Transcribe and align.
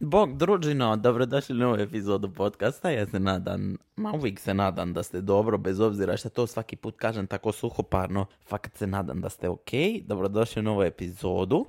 Bog 0.00 0.36
družino, 0.36 0.96
dobrodošli 0.96 1.54
u 1.54 1.58
novu 1.58 1.76
epizodu 1.76 2.30
podcasta. 2.34 2.90
Ja 2.90 3.06
se 3.06 3.20
nadam, 3.20 3.76
ma 3.96 4.12
uvijek 4.12 4.40
se 4.40 4.54
nadam 4.54 4.92
da 4.92 5.02
ste 5.02 5.20
dobro, 5.20 5.58
bez 5.58 5.80
obzira 5.80 6.16
što 6.16 6.28
to 6.28 6.46
svaki 6.46 6.76
put 6.76 6.96
kažem 6.96 7.26
tako 7.26 7.52
suhoparno. 7.52 8.26
Fakat 8.48 8.76
se 8.76 8.86
nadam 8.86 9.20
da 9.20 9.28
ste 9.28 9.48
ok. 9.48 9.70
Dobrodošli 10.02 10.60
u 10.60 10.62
novu 10.62 10.82
epizodu. 10.82 11.66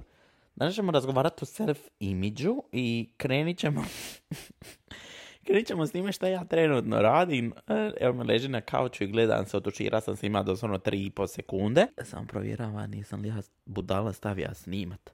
Danas 0.55 0.75
ćemo 0.75 0.91
razgovarati 0.91 1.39
o 1.41 1.46
self-imidžu 1.46 2.62
i 2.71 3.09
krenit 3.17 3.57
ćemo... 3.57 3.83
krenit 5.46 5.68
ćemo 5.68 5.88
s 5.88 5.92
time 5.92 6.12
što 6.12 6.28
ja 6.28 6.44
trenutno 6.44 7.02
radim. 7.02 7.54
E, 7.68 7.92
evo 8.00 8.14
me 8.14 8.24
leži 8.24 8.48
na 8.48 8.62
kauču 8.62 9.04
i 9.04 9.07
gledam 9.07 9.46
se, 9.46 9.57
otušira 9.57 10.02
sam 10.02 10.16
se 10.16 10.28
ima 10.28 10.44
doslovno 10.44 10.78
3,5 10.78 11.28
sekunde. 11.28 11.88
Sam 12.04 12.28
provjerava, 12.28 12.88
nisam 12.88 13.21
li 13.21 13.28
ja 13.28 13.42
budala 13.66 14.14
stavio 14.14 14.54
snimat. 14.54 15.12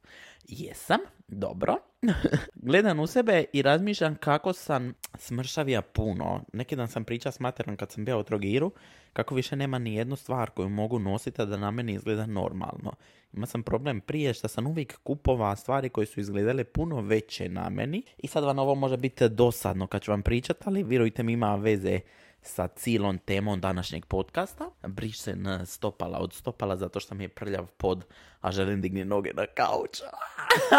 Jesam, 0.47 0.99
dobro. 1.27 1.77
Gledam 2.55 2.99
u 2.99 3.07
sebe 3.07 3.45
i 3.53 3.61
razmišljam 3.61 4.15
kako 4.15 4.53
sam 4.53 4.93
smršavija 5.13 5.81
puno. 5.81 6.43
Neki 6.53 6.75
dan 6.75 6.87
sam 6.87 7.03
pričao 7.03 7.31
s 7.31 7.39
materom 7.39 7.77
kad 7.77 7.91
sam 7.91 8.05
bio 8.05 8.19
u 8.19 8.23
Trogiru, 8.23 8.71
kako 9.13 9.35
više 9.35 9.55
nema 9.55 9.79
ni 9.79 9.95
jednu 9.95 10.15
stvar 10.15 10.49
koju 10.49 10.69
mogu 10.69 10.99
nositi 10.99 11.45
da 11.45 11.57
na 11.57 11.71
meni 11.71 11.93
izgleda 11.93 12.25
normalno. 12.25 12.93
Ima 13.37 13.45
sam 13.45 13.63
problem 13.63 14.01
prije 14.01 14.33
što 14.33 14.47
sam 14.47 14.67
uvijek 14.67 14.97
kupova 15.03 15.55
stvari 15.55 15.89
koje 15.89 16.07
su 16.07 16.19
izgledale 16.19 16.63
puno 16.63 17.01
veće 17.01 17.49
na 17.49 17.69
meni 17.69 18.03
i 18.17 18.27
sad 18.27 18.43
vam 18.43 18.59
ovo 18.59 18.75
može 18.75 18.97
biti 18.97 19.29
dosadno 19.29 19.87
kad 19.87 20.01
ću 20.01 20.11
vam 20.11 20.21
pričati, 20.21 20.63
ali 20.65 20.83
vjerujte 20.83 21.23
mi 21.23 21.33
ima 21.33 21.55
veze 21.55 21.99
sa 22.41 22.67
cijelom 22.67 23.17
temom 23.17 23.61
današnjeg 23.61 24.05
podcasta. 24.05 24.69
Brišem 24.87 25.65
stopala 25.65 26.19
od 26.19 26.33
stopala 26.33 26.77
zato 26.77 26.99
što 26.99 27.15
mi 27.15 27.23
je 27.23 27.29
prljav 27.29 27.67
pod, 27.67 28.05
a 28.41 28.51
želim 28.51 28.81
digni 28.81 29.05
noge 29.05 29.31
na 29.33 29.45
kauč. 29.45 30.01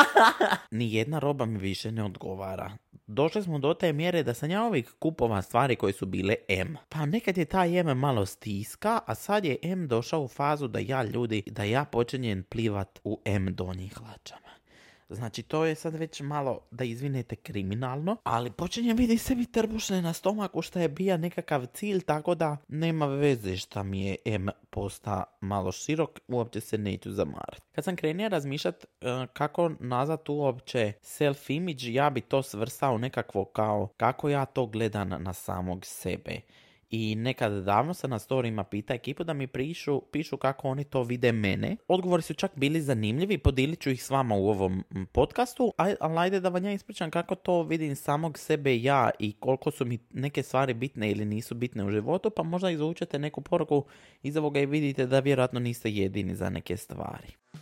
Nijedna 0.71 1.19
roba 1.19 1.45
mi 1.45 1.59
više 1.59 1.93
ne 1.93 2.05
odgovara. 2.05 2.73
Došli 3.11 3.43
smo 3.43 3.59
do 3.59 3.75
te 3.75 3.93
mjere 3.93 4.23
da 4.23 4.35
sam 4.35 4.51
ja 4.51 4.65
uvijek 4.65 4.99
kupova 4.99 5.43
stvari 5.43 5.77
koje 5.77 5.93
su 5.93 6.07
bile 6.07 6.35
M. 6.49 6.77
Pa 6.89 7.07
nekad 7.07 7.39
je 7.39 7.45
ta 7.45 7.67
M 7.67 7.99
malo 7.99 8.27
stiska, 8.27 9.01
a 9.07 9.15
sad 9.15 9.45
je 9.45 9.57
M 9.63 9.89
došao 9.89 10.23
u 10.23 10.29
fazu 10.29 10.69
da 10.69 10.79
ja 10.79 11.03
ljudi, 11.03 11.43
da 11.47 11.65
ja 11.65 11.85
počinjem 11.85 12.43
plivat 12.43 13.01
u 13.05 13.21
M 13.25 13.55
donjih 13.55 13.95
hlačama. 13.95 14.58
Znači, 15.09 15.43
to 15.43 15.65
je 15.65 15.75
sad 15.75 15.95
već 15.95 16.21
malo, 16.21 16.61
da 16.71 16.85
izvinete, 16.85 17.37
kriminalno, 17.37 18.17
ali 18.25 18.51
počinjem 18.51 18.97
vidi 18.97 19.19
sebi 19.19 19.47
trbušne 19.47 20.03
na 20.03 20.13
stomaku 20.13 20.63
što 20.63 20.79
je 20.79 20.89
bija 20.89 21.17
nekakav 21.17 21.67
cilj, 21.67 22.01
tako 22.01 22.35
da 22.35 22.57
nema 22.69 23.07
veze 23.07 23.57
šta 23.57 23.83
mi 23.83 24.07
je 24.07 24.17
M 24.25 24.49
posta 24.71 25.25
malo 25.41 25.73
širok, 25.73 26.21
uopće 26.29 26.61
se 26.61 26.79
neću 26.79 27.13
zamarati. 27.13 27.63
Kad 27.73 27.85
sam 27.85 27.97
krenio 27.97 28.29
razmišljati 28.29 28.87
e, 29.01 29.27
kako 29.33 29.71
nazad 29.81 30.21
uopće 30.29 30.93
self-image, 31.03 31.91
ja 31.91 32.11
bi 32.11 32.21
to 32.21 32.43
svrstao 32.43 32.99
nekakvo 32.99 33.45
kao 33.45 33.89
kako 33.97 34.29
ja 34.29 34.45
to 34.45 34.67
gledam 34.67 35.09
na 35.09 35.33
samog 35.33 35.87
sebe. 35.87 36.41
I 36.91 37.15
nekad 37.15 37.65
davno 37.65 37.95
sam 37.95 38.11
na 38.11 38.19
storyima 38.19 38.65
pita 38.65 38.95
ekipu 38.95 39.25
da 39.25 39.33
mi 39.33 39.47
pišu, 39.47 40.03
pišu 40.13 40.37
kako 40.37 40.69
oni 40.69 40.85
to 40.85 41.03
vide 41.03 41.33
mene. 41.33 41.77
Odgovori 41.89 42.23
su 42.23 42.35
čak 42.35 42.53
bili 42.57 42.81
zanimljivi, 42.81 43.39
podijelit 43.39 43.81
ću 43.81 43.91
ih 43.91 44.05
s 44.05 44.11
vama 44.11 44.35
u 44.35 44.49
ovom 44.49 44.85
podcastu, 45.13 45.73
ali 45.77 46.19
ajde 46.19 46.41
da 46.41 46.49
vam 46.49 46.65
ja 46.65 46.73
ispričam 46.73 47.11
kako 47.11 47.35
to 47.35 47.63
vidim 47.63 47.97
samog 47.97 48.39
sebe 48.39 48.83
ja 48.83 49.11
i 49.19 49.33
koliko 49.33 49.71
su 49.71 49.85
mi 49.85 49.99
neke 50.11 50.43
stvari 50.43 50.75
bitne 50.75 51.11
ili 51.11 51.25
nisu 51.25 51.55
bitne 51.55 51.85
u 51.85 51.91
životu, 51.91 52.31
pa 52.31 52.43
možda 52.43 52.71
izvučete 52.71 53.19
neku 53.19 53.41
poruku 53.41 53.85
iz 54.23 54.37
ovoga 54.37 54.61
i 54.61 54.67
vidite 54.67 55.07
da 55.07 55.21
vjerojatno 55.21 55.61
niste 55.61 55.91
jedini 55.91 56.35
za 56.35 56.51
neke 56.51 56.77
stvari. 56.77 57.29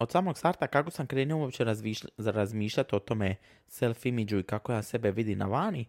od 0.00 0.10
samog 0.10 0.38
starta 0.38 0.66
kako 0.66 0.90
sam 0.90 1.06
krenuo 1.06 1.40
uopće 1.40 1.64
razmišljati 2.16 2.96
o 2.96 2.98
tome 2.98 3.36
self-imidžu 3.68 4.40
i 4.40 4.42
kako 4.42 4.72
ja 4.72 4.82
sebe 4.82 5.10
vidi 5.10 5.36
na 5.36 5.46
vani, 5.46 5.86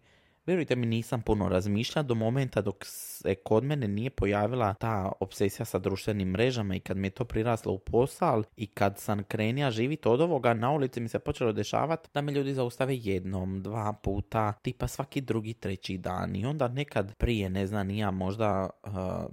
vjerujte 0.50 0.76
mi 0.76 0.86
nisam 0.86 1.22
puno 1.22 1.50
razmišljao 1.50 2.04
do 2.04 2.16
momenta 2.16 2.62
dok 2.62 2.76
se 2.86 3.36
kod 3.36 3.64
mene 3.64 3.88
nije 3.88 4.10
pojavila 4.10 4.74
ta 4.74 5.12
obsesija 5.20 5.66
sa 5.66 5.80
društvenim 5.80 6.30
mrežama 6.30 6.76
i 6.76 6.80
kad 6.80 6.98
mi 6.98 7.08
je 7.08 7.12
to 7.12 7.26
priraslo 7.26 7.74
u 7.74 7.80
posao 7.80 8.44
i 8.58 8.68
kad 8.68 9.00
sam 9.00 9.24
krenija 9.24 9.72
živjeti 9.72 10.08
od 10.08 10.22
ovoga, 10.22 10.54
na 10.54 10.72
ulici 10.72 11.00
mi 11.00 11.10
se 11.10 11.20
počelo 11.20 11.52
dešavati 11.52 12.10
da 12.14 12.22
me 12.22 12.32
ljudi 12.32 12.54
zaustave 12.54 12.98
jednom, 12.98 13.64
dva 13.64 13.94
puta, 13.94 14.54
tipa 14.54 14.88
svaki 14.88 15.22
drugi, 15.22 15.54
treći 15.54 15.98
dan. 15.98 16.36
I 16.36 16.46
onda 16.46 16.68
nekad 16.68 17.16
prije, 17.16 17.50
ne 17.50 17.68
znam, 17.68 17.88
nija 17.88 18.12
možda 18.12 18.70
uh, 18.84 18.92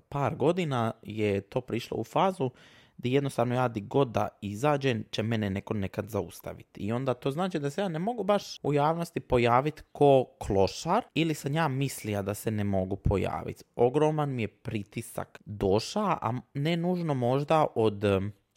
par 0.08 0.34
godina 0.34 0.92
je 1.02 1.40
to 1.40 1.60
prišlo 1.60 1.96
u 1.96 2.04
fazu 2.04 2.50
gdje 2.98 3.10
jednostavno 3.10 3.54
ja 3.54 3.68
di 3.68 3.80
god 3.80 4.08
da 4.08 4.28
izađem 4.40 5.04
će 5.10 5.22
mene 5.22 5.50
neko 5.50 5.74
nekad 5.74 6.08
zaustaviti. 6.08 6.80
I 6.80 6.92
onda 6.92 7.14
to 7.14 7.30
znači 7.30 7.58
da 7.58 7.70
se 7.70 7.80
ja 7.80 7.88
ne 7.88 7.98
mogu 7.98 8.24
baš 8.24 8.60
u 8.62 8.72
javnosti 8.72 9.20
pojaviti 9.20 9.82
ko 9.92 10.24
klošar 10.38 11.04
ili 11.14 11.34
sam 11.34 11.54
ja 11.54 11.68
mislija 11.68 12.22
da 12.22 12.34
se 12.34 12.50
ne 12.50 12.64
mogu 12.64 12.96
pojaviti. 12.96 13.64
Ogroman 13.76 14.34
mi 14.34 14.42
je 14.42 14.48
pritisak 14.48 15.40
došao, 15.44 16.18
a 16.22 16.32
ne 16.54 16.76
nužno 16.76 17.14
možda 17.14 17.66
od 17.74 18.04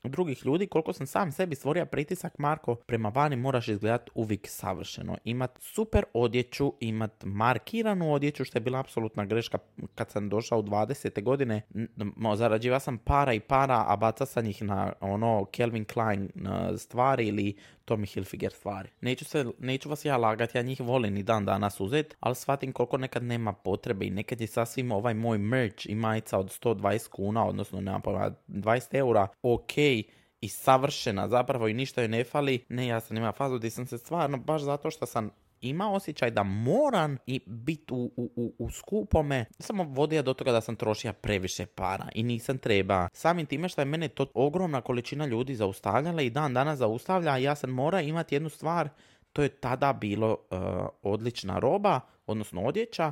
drugih 0.04 0.46
ljudi, 0.46 0.68
koliko 0.68 0.94
sam 0.94 1.08
sam 1.08 1.32
sebi 1.32 1.56
stvorio 1.56 1.86
pritisak, 1.86 2.38
Marko, 2.38 2.76
prema 2.76 3.10
vani 3.10 3.36
moraš 3.36 3.68
izgledati 3.68 4.12
uvijek 4.16 4.48
savršeno. 4.48 5.18
Imat 5.24 5.60
super 5.62 6.04
odjeću, 6.14 6.74
imat 6.80 7.24
markiranu 7.24 8.14
odjeću, 8.14 8.46
što 8.46 8.58
je 8.58 8.62
bila 8.62 8.80
apsolutna 8.80 9.26
greška 9.26 9.58
kad 9.96 10.12
sam 10.12 10.30
došao 10.30 10.59
u 10.59 10.64
20. 10.64 11.24
godine. 11.24 11.62
Zarađiva 12.36 12.80
sam 12.80 12.98
para 12.98 13.34
i 13.34 13.40
para, 13.40 13.86
a 13.88 13.96
baca 13.96 14.26
sam 14.26 14.46
ih 14.46 14.62
na 14.62 14.94
ono 15.00 15.46
Kelvin 15.46 15.86
Klein 15.86 16.30
stvari 16.78 17.28
ili 17.28 17.56
Tommy 17.86 18.14
Hilfiger 18.14 18.52
stvari. 18.52 18.90
Neću, 19.02 19.26
se, 19.26 19.46
neću 19.59 19.90
vas 19.90 20.06
ja 20.06 20.18
lagati, 20.18 20.58
ja 20.58 20.62
njih 20.62 20.82
volim 20.82 21.18
i 21.18 21.24
dan 21.24 21.46
danas 21.46 21.80
uzet, 21.80 22.16
ali 22.20 22.36
shvatim 22.36 22.74
koliko 22.74 22.98
nekad 22.98 23.24
nema 23.24 23.54
potrebe 23.54 24.06
i 24.06 24.09
nekad 24.09 24.42
je 24.42 24.48
sasvim 24.48 24.92
ovaj 24.92 25.14
moj 25.14 25.38
merch 25.38 25.90
i 25.90 25.96
majica 25.96 26.40
od 26.40 26.59
120 26.64 27.09
kuna, 27.09 27.48
odnosno 27.48 27.82
nema 27.82 28.02
20 28.48 28.96
eura, 28.96 29.28
ok, 29.42 29.78
i 30.42 30.50
savršena 30.50 31.28
zapravo 31.28 31.68
i 31.68 31.74
ništa 31.74 32.02
joj 32.02 32.08
ne 32.08 32.24
fali. 32.24 32.66
Ne, 32.70 32.88
ja 32.88 33.00
sam 33.00 33.18
ima 33.18 33.32
fazu 33.32 33.58
gdje 33.58 33.70
sam 33.70 33.88
se 33.88 33.98
stvarno 33.98 34.38
baš 34.38 34.62
zato 34.62 34.92
što 34.92 35.06
sam 35.06 35.30
ima 35.62 35.92
osjećaj 35.92 36.32
da 36.32 36.44
moram 36.44 37.18
i 37.26 37.40
biti 37.46 37.94
u, 37.94 38.12
u, 38.16 38.54
u, 38.58 38.70
skupome, 38.70 39.46
samo 39.60 39.84
vodio 39.84 40.22
do 40.22 40.34
toga 40.34 40.52
da 40.52 40.62
sam 40.62 40.76
trošio 40.76 41.14
previše 41.14 41.66
para 41.66 42.08
i 42.16 42.24
nisam 42.24 42.58
treba. 42.58 43.08
Samim 43.14 43.46
time 43.46 43.70
što 43.70 43.82
je 43.82 43.86
mene 43.86 44.08
to 44.08 44.26
ogromna 44.34 44.82
količina 44.82 45.26
ljudi 45.26 45.56
zaustavljala 45.56 46.22
i 46.22 46.30
dan 46.30 46.54
danas 46.54 46.80
zaustavlja, 46.80 47.38
ja 47.38 47.56
sam 47.56 47.70
mora 47.70 48.02
imati 48.02 48.36
jednu 48.36 48.50
stvar, 48.50 48.90
to 49.34 49.44
je 49.44 49.50
tada 49.50 49.94
bilo 49.94 50.32
uh, 50.32 50.60
odlična 51.02 51.60
roba, 51.60 52.00
odnosno 52.28 52.62
odjeća, 52.62 53.12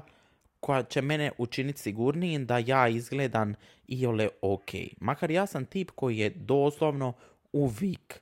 koja 0.59 0.84
će 0.84 1.01
mene 1.01 1.31
učiniti 1.38 1.79
sigurnijim 1.79 2.45
da 2.45 2.57
ja 2.57 2.88
izgledam 2.88 3.53
iole 3.88 4.29
ok. 4.41 4.69
Makar 5.00 5.31
ja 5.31 5.45
sam 5.45 5.66
tip 5.66 5.91
koji 5.91 6.18
je 6.18 6.29
doslovno 6.29 7.13
uvijek 7.51 8.22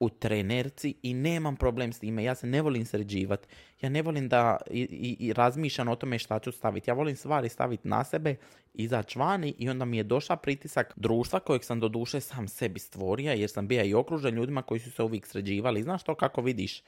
u 0.00 0.08
trenerci 0.08 0.94
i 1.02 1.14
nemam 1.14 1.56
problem 1.56 1.92
s 1.92 1.98
time. 1.98 2.24
Ja 2.24 2.34
se 2.34 2.46
ne 2.46 2.62
volim 2.62 2.84
sređivati. 2.84 3.48
Ja 3.80 3.88
ne 3.88 4.02
volim 4.02 4.28
da 4.28 4.56
i, 4.70 4.80
i, 4.80 5.26
i 5.26 5.32
razmišljam 5.32 5.88
o 5.88 5.96
tome 5.96 6.18
šta 6.18 6.38
ću 6.38 6.52
staviti. 6.52 6.90
Ja 6.90 6.94
volim 6.94 7.16
stvari 7.16 7.48
staviti 7.48 7.88
na 7.88 8.04
sebe, 8.04 8.36
izaći 8.74 9.18
vani 9.18 9.54
i 9.58 9.68
onda 9.68 9.84
mi 9.84 9.96
je 9.96 10.02
došao 10.02 10.36
pritisak 10.36 10.92
društva 10.96 11.40
kojeg 11.40 11.64
sam 11.64 11.80
do 11.80 11.88
duše 11.88 12.20
sam 12.20 12.48
sebi 12.48 12.80
stvorio 12.80 13.32
jer 13.32 13.50
sam 13.50 13.68
bio 13.68 13.84
i 13.84 13.94
okružen 13.94 14.34
ljudima 14.34 14.62
koji 14.62 14.80
su 14.80 14.90
se 14.90 15.02
uvijek 15.02 15.26
sređivali. 15.26 15.82
Znaš 15.82 16.02
to 16.02 16.14
kako 16.14 16.42
vidiš? 16.42 16.82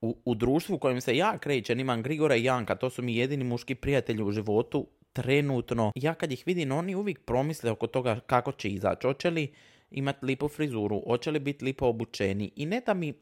U, 0.00 0.34
društvu 0.34 0.74
u 0.74 0.78
kojem 0.78 1.00
se 1.00 1.16
ja 1.16 1.38
krećem, 1.38 1.80
imam 1.80 2.02
Grigora 2.02 2.36
i 2.36 2.44
Janka, 2.44 2.74
to 2.74 2.90
su 2.90 3.02
mi 3.02 3.16
jedini 3.16 3.44
muški 3.44 3.74
prijatelji 3.74 4.22
u 4.22 4.30
životu 4.30 4.86
trenutno. 5.12 5.92
Ja 5.94 6.14
kad 6.14 6.32
ih 6.32 6.42
vidim, 6.46 6.72
oni 6.72 6.94
uvijek 6.94 7.24
promisle 7.24 7.70
oko 7.70 7.86
toga 7.86 8.20
kako 8.26 8.52
će 8.52 8.68
izaći. 8.68 9.06
Hoće 9.06 9.30
li 9.30 9.52
imati 9.90 10.26
lipu 10.26 10.48
frizuru, 10.48 11.02
hoće 11.06 11.30
li 11.30 11.38
biti 11.38 11.64
lipo 11.64 11.86
obučeni 11.86 12.52
i 12.56 12.66
ne 12.66 12.80
da 12.86 12.94
mi 12.94 13.14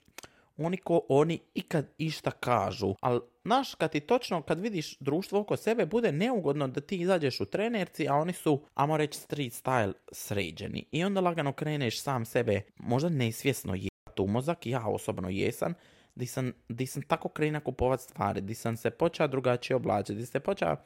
oni 0.56 0.76
ko 0.76 1.00
oni 1.08 1.38
ikad 1.54 1.86
išta 1.98 2.30
kažu. 2.30 2.94
Ali, 3.00 3.20
znaš, 3.44 3.75
kad 3.75 3.92
ti 3.92 4.00
točno, 4.00 4.42
kad 4.42 4.60
vidiš 4.60 4.98
društvo 4.98 5.40
oko 5.40 5.56
sebe, 5.56 5.86
bude 5.86 6.12
neugodno 6.12 6.69
da 6.69 6.80
ti 6.80 6.96
izađeš 6.96 7.40
u 7.40 7.44
trenerci, 7.44 8.08
a 8.08 8.14
oni 8.14 8.32
su, 8.32 8.62
amo 8.75 8.96
reći, 8.96 9.19
street 9.19 9.52
style 9.52 9.92
sređeni. 10.12 10.84
I 10.92 11.04
onda 11.04 11.20
lagano 11.20 11.52
kreneš 11.52 12.02
sam 12.02 12.25
sebe, 12.25 12.62
možda 12.76 13.08
nesvjesno 13.08 13.75
je 13.75 13.88
tu 14.14 14.26
mozak, 14.26 14.66
ja 14.66 14.86
osobno 14.86 15.28
jesam, 15.28 15.75
di 16.19 16.26
sam, 16.26 16.53
di 16.69 16.87
sam 16.87 17.03
tako 17.03 17.29
krena 17.29 17.61
kupovat 17.61 18.00
stvari, 18.00 18.41
di 18.41 18.55
sam 18.55 18.76
se 18.76 18.91
počeo 18.91 19.29
drugačije 19.29 19.76
oblačiti, 19.76 20.19
di 20.19 20.26
se 20.26 20.41
počeo 20.41 20.76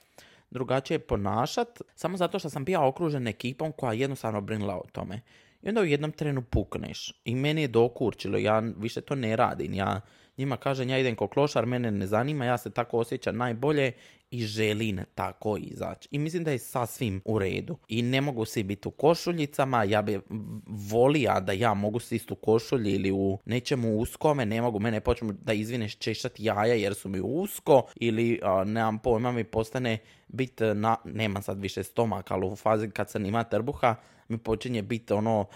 drugačije 0.50 0.98
ponašat, 0.98 1.80
samo 1.94 2.16
zato 2.16 2.38
što 2.38 2.50
sam 2.50 2.64
bio 2.64 2.88
okružen 2.88 3.26
ekipom 3.26 3.72
koja 3.72 3.92
jednostavno 3.92 4.40
brinula 4.40 4.76
o 4.76 4.84
tome. 4.92 5.20
I 5.62 5.68
onda 5.68 5.80
u 5.80 5.84
jednom 5.84 6.12
trenu 6.12 6.42
pukneš. 6.42 7.20
I 7.24 7.34
meni 7.34 7.62
je 7.62 7.68
dokurčilo, 7.68 8.38
ja 8.38 8.58
više 8.58 9.00
to 9.00 9.14
ne 9.14 9.36
radim. 9.36 9.74
Ja 9.74 10.00
njima 10.38 10.56
kažem, 10.56 10.88
ja 10.88 10.98
idem 10.98 11.16
ko 11.16 11.28
klošar, 11.28 11.66
mene 11.66 11.90
ne 11.90 12.06
zanima, 12.06 12.44
ja 12.44 12.58
se 12.58 12.70
tako 12.70 12.98
osjećam 12.98 13.36
najbolje 13.36 13.92
i 14.32 14.44
želim 14.46 15.00
tako 15.14 15.56
izaći. 15.56 16.08
I 16.10 16.18
mislim 16.18 16.44
da 16.44 16.50
je 16.50 16.58
sasvim 16.58 17.22
u 17.24 17.38
redu. 17.38 17.78
I 17.88 18.02
ne 18.02 18.20
mogu 18.20 18.44
svi 18.44 18.62
biti 18.62 18.88
u 18.88 18.90
košuljicama, 18.90 19.84
ja 19.84 20.02
bi 20.02 20.20
volija 20.66 21.40
da 21.40 21.52
ja 21.52 21.74
mogu 21.74 22.00
si 22.00 22.20
u 22.30 22.34
košulji 22.34 22.92
ili 22.92 23.12
u 23.12 23.38
nečemu 23.44 23.98
uskome, 23.98 24.46
ne 24.46 24.62
mogu 24.62 24.78
mene 24.78 25.00
počnu 25.00 25.32
da 25.32 25.52
izvineš 25.52 25.96
češati 25.96 26.44
jaja 26.44 26.74
jer 26.74 26.94
su 26.94 27.08
mi 27.08 27.20
usko 27.20 27.82
ili 27.96 28.40
nemam 28.66 28.98
pojma 28.98 29.32
mi 29.32 29.44
postane 29.44 29.98
bit 30.32 30.60
na, 30.74 30.96
nemam 31.04 31.42
sad 31.42 31.60
više 31.60 31.82
stomak, 31.82 32.30
ali 32.30 32.46
u 32.46 32.56
fazi 32.56 32.90
kad 32.90 33.10
sam 33.10 33.26
ima 33.26 33.44
trbuha, 33.44 33.94
mi 34.28 34.38
počinje 34.38 34.82
biti 34.82 35.12
ono 35.12 35.46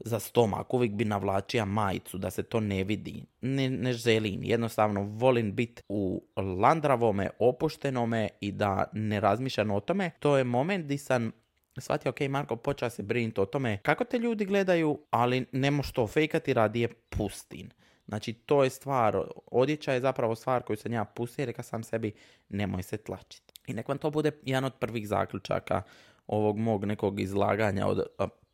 za 0.00 0.20
stomak, 0.20 0.74
uvijek 0.74 0.92
bi 0.92 1.04
navlačio 1.04 1.66
majicu 1.66 2.18
da 2.18 2.30
se 2.30 2.42
to 2.42 2.60
ne 2.60 2.84
vidi. 2.84 3.24
Ne, 3.40 3.70
ne 3.70 3.92
želim, 3.92 4.44
jednostavno 4.44 5.02
volim 5.02 5.54
biti 5.54 5.82
u 5.88 6.24
landravome, 6.36 7.30
opuštenome 7.38 8.28
i 8.40 8.52
da 8.52 8.84
ne 8.92 9.20
razmišljam 9.20 9.70
o 9.70 9.80
tome. 9.80 10.10
To 10.18 10.36
je 10.36 10.44
moment 10.44 10.86
di 10.86 10.98
sam 10.98 11.32
shvatio, 11.80 12.10
ok, 12.10 12.20
Marko, 12.20 12.56
počeo 12.56 12.90
se 12.90 13.02
brinuti 13.02 13.40
o 13.40 13.46
tome 13.46 13.78
kako 13.82 14.04
te 14.04 14.18
ljudi 14.18 14.44
gledaju, 14.44 14.98
ali 15.10 15.46
ne 15.52 15.70
možeš 15.70 15.92
to 15.92 16.06
fejkati, 16.06 16.54
radi 16.54 16.80
je 16.80 16.88
pustin. 16.88 17.70
Znači, 18.08 18.32
to 18.32 18.64
je 18.64 18.70
stvar, 18.70 19.22
odjeća 19.46 19.92
je 19.92 20.00
zapravo 20.00 20.34
stvar 20.34 20.62
koju 20.62 20.76
sam 20.76 20.92
ja 20.92 21.04
pustio 21.04 21.42
i 21.42 21.46
rekao 21.46 21.62
sam 21.62 21.82
sebi, 21.82 22.12
nemoj 22.48 22.82
se 22.82 22.96
tlačiti. 22.96 23.54
I 23.66 23.74
nek 23.74 23.88
vam 23.88 23.98
to 23.98 24.10
bude 24.10 24.30
jedan 24.42 24.64
od 24.64 24.74
prvih 24.74 25.08
zaključaka 25.08 25.82
ovog 26.26 26.58
mog 26.58 26.84
nekog 26.84 27.20
izlaganja 27.20 27.86
od 27.86 28.04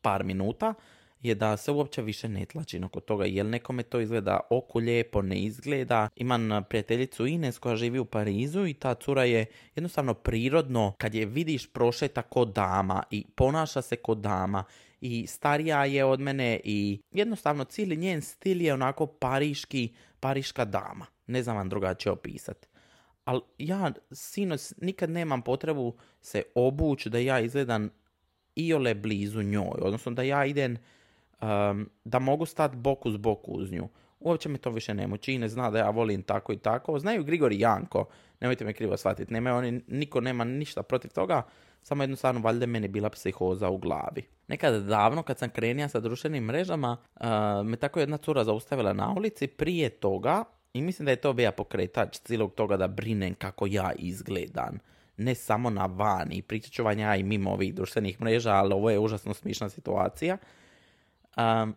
par 0.02 0.24
minuta 0.24 0.74
je 1.22 1.34
da 1.34 1.56
se 1.56 1.70
uopće 1.70 2.02
više 2.02 2.28
ne 2.28 2.46
tlači 2.46 2.80
oko 2.84 3.00
toga, 3.00 3.24
jer 3.24 3.46
nekome 3.46 3.82
to 3.82 4.00
izgleda 4.00 4.40
oko 4.50 4.78
lijepo, 4.78 5.22
ne 5.22 5.42
izgleda. 5.42 6.08
Imam 6.16 6.64
prijateljicu 6.68 7.26
Ines 7.26 7.58
koja 7.58 7.76
živi 7.76 7.98
u 7.98 8.04
Parizu 8.04 8.66
i 8.66 8.74
ta 8.74 8.94
cura 8.94 9.24
je 9.24 9.46
jednostavno 9.74 10.14
prirodno, 10.14 10.94
kad 10.98 11.14
je 11.14 11.26
vidiš 11.26 11.72
prošeta 11.72 12.22
kod 12.22 12.52
dama 12.52 13.02
i 13.10 13.24
ponaša 13.34 13.82
se 13.82 13.96
kod 13.96 14.18
dama 14.18 14.64
i 15.00 15.26
starija 15.26 15.84
je 15.84 16.04
od 16.04 16.20
mene 16.20 16.60
i 16.64 17.00
jednostavno 17.10 17.64
cijeli 17.64 17.96
njen 17.96 18.22
stil 18.22 18.62
je 18.62 18.74
onako 18.74 19.06
pariški, 19.06 19.94
pariška 20.20 20.64
dama. 20.64 21.06
Ne 21.26 21.42
znam 21.42 21.56
vam 21.56 21.68
drugačije 21.68 22.12
opisati 22.12 22.70
ali 23.30 23.40
ja 23.58 23.92
sinoć 24.12 24.72
nikad 24.80 25.10
nemam 25.10 25.42
potrebu 25.42 25.94
se 26.20 26.42
obući 26.54 27.10
da 27.10 27.18
ja 27.18 27.40
izgledam 27.40 27.90
iole 28.54 28.94
blizu 28.94 29.42
njoj, 29.42 29.78
odnosno 29.80 30.12
da 30.12 30.22
ja 30.22 30.44
idem, 30.44 30.76
um, 31.42 31.90
da 32.04 32.18
mogu 32.18 32.46
stati 32.46 32.76
bok 32.76 33.06
uz 33.06 33.16
bok 33.16 33.48
uz 33.48 33.72
nju. 33.72 33.88
Uopće 34.20 34.48
me 34.48 34.58
to 34.58 34.70
više 34.70 34.94
ne 34.94 35.06
muči, 35.06 35.38
ne 35.38 35.48
zna 35.48 35.70
da 35.70 35.78
ja 35.78 35.90
volim 35.90 36.22
tako 36.22 36.52
i 36.52 36.58
tako. 36.58 36.98
Znaju 36.98 37.24
Grigor 37.24 37.52
i 37.52 37.60
Janko, 37.60 38.04
nemojte 38.40 38.64
me 38.64 38.72
krivo 38.72 38.96
shvatiti, 38.96 39.32
nema 39.32 39.54
oni, 39.54 39.80
niko 39.86 40.20
nema 40.20 40.44
ništa 40.44 40.82
protiv 40.82 41.10
toga, 41.10 41.42
samo 41.82 42.02
jednostavno 42.02 42.40
valjda 42.40 42.66
meni 42.66 42.88
bila 42.88 43.10
psihoza 43.10 43.68
u 43.68 43.78
glavi. 43.78 44.22
Nekada 44.48 44.80
davno 44.80 45.22
kad 45.22 45.38
sam 45.38 45.50
krenija 45.50 45.88
sa 45.88 46.00
društvenim 46.00 46.44
mrežama, 46.44 46.96
uh, 47.14 47.26
me 47.66 47.76
tako 47.76 48.00
jedna 48.00 48.16
cura 48.16 48.44
zaustavila 48.44 48.92
na 48.92 49.14
ulici, 49.16 49.46
prije 49.46 49.88
toga 49.88 50.44
i 50.72 50.82
mislim 50.82 51.06
da 51.06 51.10
je 51.10 51.16
to 51.16 51.32
bija 51.32 51.52
pokretač 51.52 52.18
cijelog 52.18 52.54
toga 52.54 52.76
da 52.76 52.88
brinem 52.88 53.34
kako 53.34 53.66
ja 53.66 53.92
izgledam. 53.98 54.78
Ne 55.16 55.34
samo 55.34 55.70
na 55.70 55.86
vani. 55.86 56.42
Pričat 56.42 56.72
ću 56.72 56.84
vam 56.84 56.98
ja 56.98 57.16
i 57.16 57.22
mimo 57.22 57.50
ovih 57.50 57.74
društvenih 57.74 58.20
mreža, 58.20 58.52
ali 58.52 58.74
ovo 58.74 58.90
je 58.90 58.98
užasno 58.98 59.34
smišna 59.34 59.68
situacija. 59.68 60.36
Um, 61.36 61.74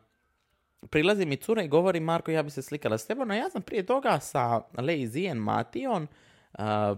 prilazi 0.90 1.26
mi 1.26 1.38
cura 1.38 1.64
i 1.64 1.68
govori 1.68 2.00
Marko 2.00 2.32
ja 2.32 2.44
bi 2.44 2.50
se 2.50 2.62
slikala 2.62 2.98
s 2.98 3.08
tebom, 3.08 3.28
no 3.28 3.34
ja 3.34 3.50
sam 3.50 3.62
prije 3.62 3.86
toga 3.86 4.20
sa 4.20 4.62
Lazy 4.74 5.34
Mation 5.34 6.08
uh, 6.54 6.98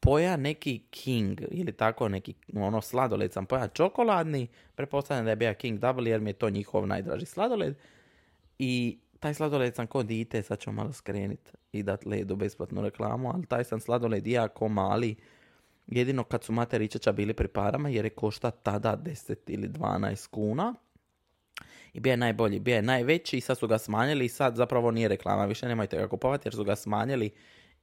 poja 0.00 0.36
neki 0.36 0.82
King 0.90 1.40
ili 1.50 1.72
tako 1.72 2.08
neki 2.08 2.34
ono 2.56 2.80
sladoled 2.80 3.32
sam 3.32 3.46
poja 3.46 3.68
čokoladni, 3.68 4.48
pretpostavljam 4.74 5.24
da 5.24 5.30
je 5.30 5.36
bio 5.36 5.54
King 5.54 5.78
Double 5.78 6.10
jer 6.10 6.20
mi 6.20 6.30
je 6.30 6.34
to 6.34 6.50
njihov 6.50 6.86
najdraži 6.86 7.26
sladoled 7.26 7.76
i 8.58 8.98
taj 9.20 9.34
sladoled 9.34 9.74
sam 9.74 9.86
ko 9.86 10.02
dite, 10.02 10.42
sad 10.42 10.58
ću 10.58 10.72
malo 10.72 10.92
skrenit 10.92 11.52
i 11.72 11.82
dat 11.82 12.06
ledu 12.06 12.36
besplatnu 12.36 12.82
reklamu, 12.82 13.30
ali 13.34 13.46
taj 13.46 13.64
sam 13.64 13.80
sladoled 13.80 14.26
jako 14.26 14.68
mali, 14.68 15.16
jedino 15.86 16.24
kad 16.24 16.44
su 16.44 16.52
materičača 16.52 17.12
bili 17.12 17.34
pri 17.34 17.48
parama, 17.48 17.88
jer 17.88 18.04
je 18.04 18.10
košta 18.10 18.50
tada 18.50 18.96
10 18.96 19.34
ili 19.46 19.68
12 19.68 20.28
kuna. 20.30 20.74
I 21.94 22.00
bio 22.00 22.10
je 22.10 22.16
najbolji, 22.16 22.60
bio 22.60 22.74
je 22.74 22.82
najveći 22.82 23.36
i 23.36 23.40
sad 23.40 23.58
su 23.58 23.66
ga 23.66 23.78
smanjili 23.78 24.24
i 24.24 24.28
sad 24.28 24.56
zapravo 24.56 24.90
nije 24.90 25.08
reklama, 25.08 25.44
više 25.44 25.68
nemojte 25.68 25.96
ga 25.96 26.08
kupovati 26.08 26.48
jer 26.48 26.54
su 26.54 26.64
ga 26.64 26.76
smanjili 26.76 27.30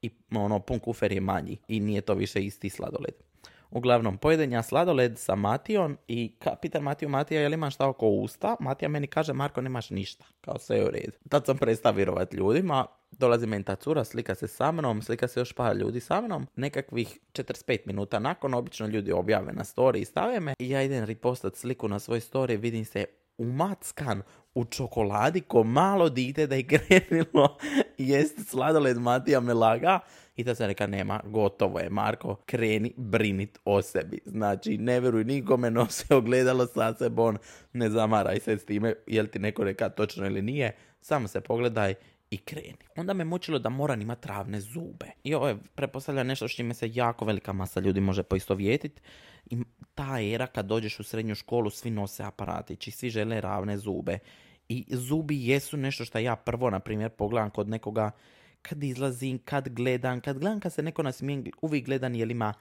i 0.02 0.10
ono, 0.36 0.60
pun 0.60 0.80
kufer 0.80 1.12
je 1.12 1.22
manji 1.22 1.58
i 1.68 1.80
nije 1.80 2.02
to 2.02 2.14
više 2.14 2.46
isti 2.46 2.70
sladoled. 2.70 3.14
Uglavnom, 3.72 4.18
pojeden 4.18 4.52
ja 4.52 4.64
sladoled 4.64 5.20
sa 5.20 5.36
Matijom 5.36 5.98
i 6.08 6.36
ka, 6.40 6.80
Matiju, 6.82 7.10
Matija, 7.10 7.42
jel 7.42 7.54
imaš 7.54 7.74
šta 7.74 7.88
oko 7.88 8.08
usta? 8.08 8.56
Matija 8.60 8.90
meni 8.90 9.08
kaže, 9.08 9.34
Marko, 9.34 9.62
nemaš 9.62 9.90
ništa. 9.90 10.26
Kao 10.42 10.60
sve 10.60 10.78
je 10.78 10.86
u 10.86 10.92
redu. 10.92 11.12
Tad 11.30 11.46
sam 11.46 11.58
prestao 11.58 11.92
vjerovati 11.92 12.38
ljudima, 12.38 12.86
dolazi 13.12 13.48
meni 13.48 13.64
ta 13.64 13.76
cura, 13.76 14.04
slika 14.04 14.36
se 14.36 14.48
sa 14.48 14.72
mnom, 14.72 15.02
slika 15.02 15.28
se 15.28 15.40
još 15.40 15.54
par 15.54 15.78
ljudi 15.78 16.00
sa 16.00 16.22
mnom. 16.22 16.48
Nekakvih 16.56 17.20
45 17.34 17.78
minuta 17.86 18.20
nakon, 18.20 18.54
obično 18.54 18.88
ljudi 18.88 19.12
objave 19.12 19.54
na 19.54 19.64
story 19.64 19.98
i 19.98 20.06
stave 20.06 20.40
me. 20.40 20.54
I 20.60 20.70
ja 20.70 20.84
idem 20.84 21.04
repostat 21.04 21.56
sliku 21.56 21.88
na 21.88 22.00
svoj 22.00 22.20
story, 22.20 22.60
vidim 22.60 22.86
se 22.86 23.06
umackan 23.42 24.22
u 24.56 24.66
čokoladi 24.66 25.42
ko 25.42 25.64
malo 25.64 26.10
dite 26.10 26.48
da 26.48 26.56
je 26.56 26.68
krenilo 26.68 27.58
jest 27.98 28.50
sladoled 28.50 28.98
Matija 28.98 29.40
me 29.40 29.54
laga 29.54 30.00
i 30.36 30.44
da 30.44 30.56
se 30.56 30.68
reka 30.68 30.88
nema, 30.88 31.22
gotovo 31.26 31.80
je 31.80 31.90
Marko, 31.90 32.36
kreni 32.46 32.94
brinit 32.98 33.60
o 33.66 33.82
sebi. 33.82 34.20
Znači 34.26 34.78
ne 34.78 35.00
vjeruj 35.00 35.24
nikome, 35.24 35.72
nose 35.72 36.16
ogledalo 36.16 36.68
sa 36.68 36.94
sebom, 36.94 37.38
ne 37.74 37.90
zamaraj 37.90 38.40
se 38.40 38.58
s 38.58 38.66
time, 38.66 38.94
jel 39.08 39.28
ti 39.28 39.40
neko 39.40 39.64
reka 39.64 39.90
točno 39.90 40.26
ili 40.26 40.42
nije, 40.42 40.76
samo 41.02 41.28
se 41.28 41.42
pogledaj 41.42 41.94
i 42.32 42.38
kreni. 42.38 42.78
Onda 42.96 43.14
me 43.14 43.26
mučilo 43.26 43.60
da 43.60 43.70
moram 43.70 44.02
imati 44.02 44.28
ravne 44.28 44.62
zube. 44.62 45.12
I 45.24 45.34
ovo 45.34 45.48
je 45.48 45.58
prepostavlja 45.76 46.24
nešto 46.24 46.48
što 46.48 46.56
čime 46.56 46.74
se 46.74 46.92
jako 46.94 47.26
velika 47.26 47.54
masa 47.54 47.80
ljudi 47.80 48.02
može 48.02 48.24
poistovjetiti. 48.24 49.02
I 49.46 49.58
ta 49.96 50.22
era 50.22 50.48
kad 50.48 50.66
dođeš 50.66 51.00
u 51.00 51.04
srednju 51.04 51.36
školu 51.36 51.70
svi 51.70 51.92
nose 51.92 52.24
aparatići, 52.24 52.92
svi 52.92 53.10
žele 53.10 53.42
ravne 53.42 53.78
zube. 53.78 54.20
I 54.70 54.86
zubi 54.90 55.48
jesu 55.48 55.78
nešto 55.78 56.06
što 56.06 56.20
ja 56.20 56.36
prvo, 56.36 56.70
na 56.70 56.80
primjer, 56.80 57.10
pogledam 57.10 57.50
kod 57.50 57.70
nekoga 57.70 58.12
kad 58.62 58.84
izlazim, 58.84 59.40
kad 59.46 59.70
gledam, 59.70 60.22
kad 60.22 60.40
gledam 60.40 60.60
kad 60.60 60.74
se 60.74 60.84
neko 60.84 61.04
nasmijem, 61.04 61.44
uvijek 61.62 61.86
gledam 61.86 62.16
jel 62.16 62.32
ima 62.32 62.54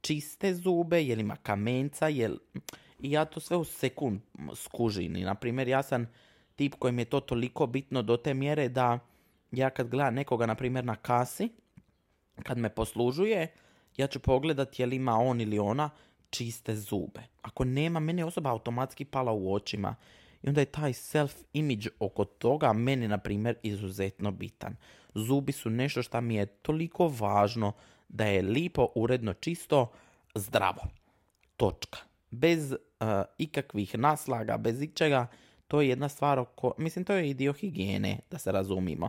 čiste 0.00 0.54
zube, 0.54 1.02
jel 1.02 1.20
ima 1.20 1.36
kamenca, 1.36 2.08
jel... 2.08 2.36
I 2.98 3.10
ja 3.10 3.24
to 3.24 3.40
sve 3.40 3.56
u 3.56 3.64
sekund 3.64 4.20
skužim. 4.54 5.16
I, 5.16 5.24
na 5.24 5.34
primjer, 5.34 5.68
ja 5.68 5.82
sam 5.82 6.06
tip 6.56 6.74
kojem 6.78 6.98
je 6.98 7.04
to 7.04 7.20
toliko 7.20 7.66
bitno 7.66 8.02
do 8.02 8.16
te 8.16 8.34
mjere 8.34 8.68
da 8.68 8.98
ja 9.52 9.70
kad 9.70 9.88
gledam 9.88 10.14
nekoga, 10.14 10.46
na 10.46 10.54
primjer, 10.54 10.84
na 10.84 10.96
kasi, 10.96 11.48
kad 12.42 12.58
me 12.58 12.68
poslužuje, 12.68 13.54
ja 13.96 14.06
ću 14.06 14.20
pogledat 14.20 14.78
jel 14.78 14.92
ima 14.92 15.18
on 15.18 15.40
ili 15.40 15.58
ona 15.58 15.90
čiste 16.30 16.76
zube. 16.76 17.20
Ako 17.42 17.64
nema, 17.64 18.00
meni 18.00 18.20
je 18.20 18.24
osoba 18.24 18.50
automatski 18.50 19.04
pala 19.04 19.32
u 19.32 19.54
očima. 19.54 19.94
I 20.42 20.48
onda 20.48 20.60
je 20.60 20.64
taj 20.64 20.92
self-image 20.92 21.88
oko 21.98 22.24
toga 22.24 22.72
meni, 22.72 23.08
na 23.08 23.18
primjer, 23.18 23.56
izuzetno 23.62 24.30
bitan. 24.30 24.76
Zubi 25.14 25.52
su 25.52 25.70
nešto 25.70 26.02
što 26.02 26.20
mi 26.20 26.34
je 26.34 26.46
toliko 26.46 27.08
važno 27.08 27.72
da 28.08 28.24
je 28.24 28.42
lipo, 28.42 28.88
uredno, 28.94 29.32
čisto, 29.32 29.92
zdravo. 30.34 30.82
Točka. 31.56 31.98
Bez 32.30 32.72
uh, 32.72 32.78
ikakvih 33.38 33.98
naslaga, 33.98 34.56
bez 34.56 34.82
ičega, 34.82 35.26
to 35.68 35.80
je 35.80 35.88
jedna 35.88 36.08
stvar 36.08 36.38
oko, 36.38 36.74
mislim 36.78 37.04
to 37.04 37.12
je 37.12 37.30
i 37.30 37.34
dio 37.34 37.52
higijene, 37.52 38.18
da 38.30 38.38
se 38.38 38.52
razumimo. 38.52 39.08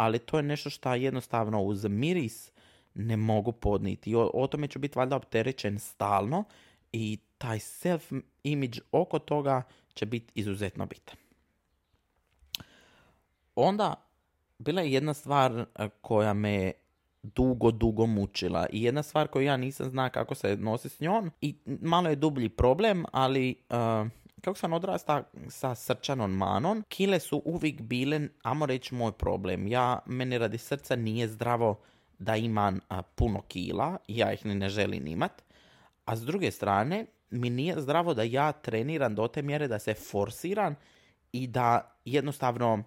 Ali 0.00 0.18
to 0.18 0.36
je 0.36 0.42
nešto 0.42 0.70
što 0.70 0.94
jednostavno 0.94 1.62
uz 1.62 1.84
miris 1.84 2.52
ne 2.94 3.16
mogu 3.16 3.52
podniti. 3.52 4.14
O, 4.14 4.30
o 4.34 4.46
tome 4.46 4.68
ću 4.68 4.78
biti 4.78 4.98
valjda 4.98 5.16
opterećen 5.16 5.78
stalno 5.78 6.44
i 6.92 7.18
taj 7.38 7.58
self-image 7.58 8.80
oko 8.92 9.18
toga 9.18 9.62
će 9.94 10.06
biti 10.06 10.32
izuzetno 10.34 10.86
bitan. 10.86 11.16
Onda, 13.54 13.94
bila 14.58 14.82
je 14.82 14.92
jedna 14.92 15.14
stvar 15.14 15.52
e, 15.52 15.88
koja 16.00 16.34
me 16.34 16.72
dugo, 17.22 17.70
dugo 17.70 18.06
mučila. 18.06 18.66
I 18.72 18.82
jedna 18.82 19.02
stvar 19.02 19.28
koju 19.28 19.44
ja 19.44 19.56
nisam 19.56 19.90
zna 19.90 20.10
kako 20.10 20.34
se 20.34 20.56
nosi 20.56 20.88
s 20.88 21.00
njom. 21.00 21.30
I 21.40 21.54
malo 21.80 22.08
je 22.08 22.16
dublji 22.16 22.48
problem, 22.48 23.04
ali 23.12 23.54
uh, 23.70 24.10
kako 24.40 24.58
sam 24.58 24.72
odrasta 24.72 25.22
sa 25.48 25.74
srčanom 25.74 26.36
manom, 26.36 26.84
kile 26.88 27.20
su 27.20 27.42
uvijek 27.44 27.80
bile, 27.80 28.28
amo 28.42 28.66
reći, 28.66 28.94
moj 28.94 29.12
problem. 29.12 29.66
Ja, 29.66 29.98
meni 30.06 30.38
radi 30.38 30.58
srca 30.58 30.96
nije 30.96 31.28
zdravo 31.28 31.80
da 32.18 32.36
imam 32.36 32.80
puno 33.14 33.42
kila, 33.48 33.96
ja 34.08 34.32
ih 34.32 34.46
ni 34.46 34.54
ne 34.54 34.68
želim 34.68 35.06
imat, 35.06 35.42
A 36.10 36.16
s 36.16 36.22
druge 36.22 36.50
strane, 36.50 37.06
mi 37.30 37.50
nije 37.50 37.80
zdravo 37.80 38.14
da 38.14 38.22
ja 38.22 38.52
treniram 38.52 39.14
do 39.14 39.28
te 39.28 39.42
mjere 39.42 39.68
da 39.68 39.78
se 39.78 39.94
forsiram 39.94 40.74
i 41.32 41.46
da 41.46 41.96
jednostavno 42.04 42.82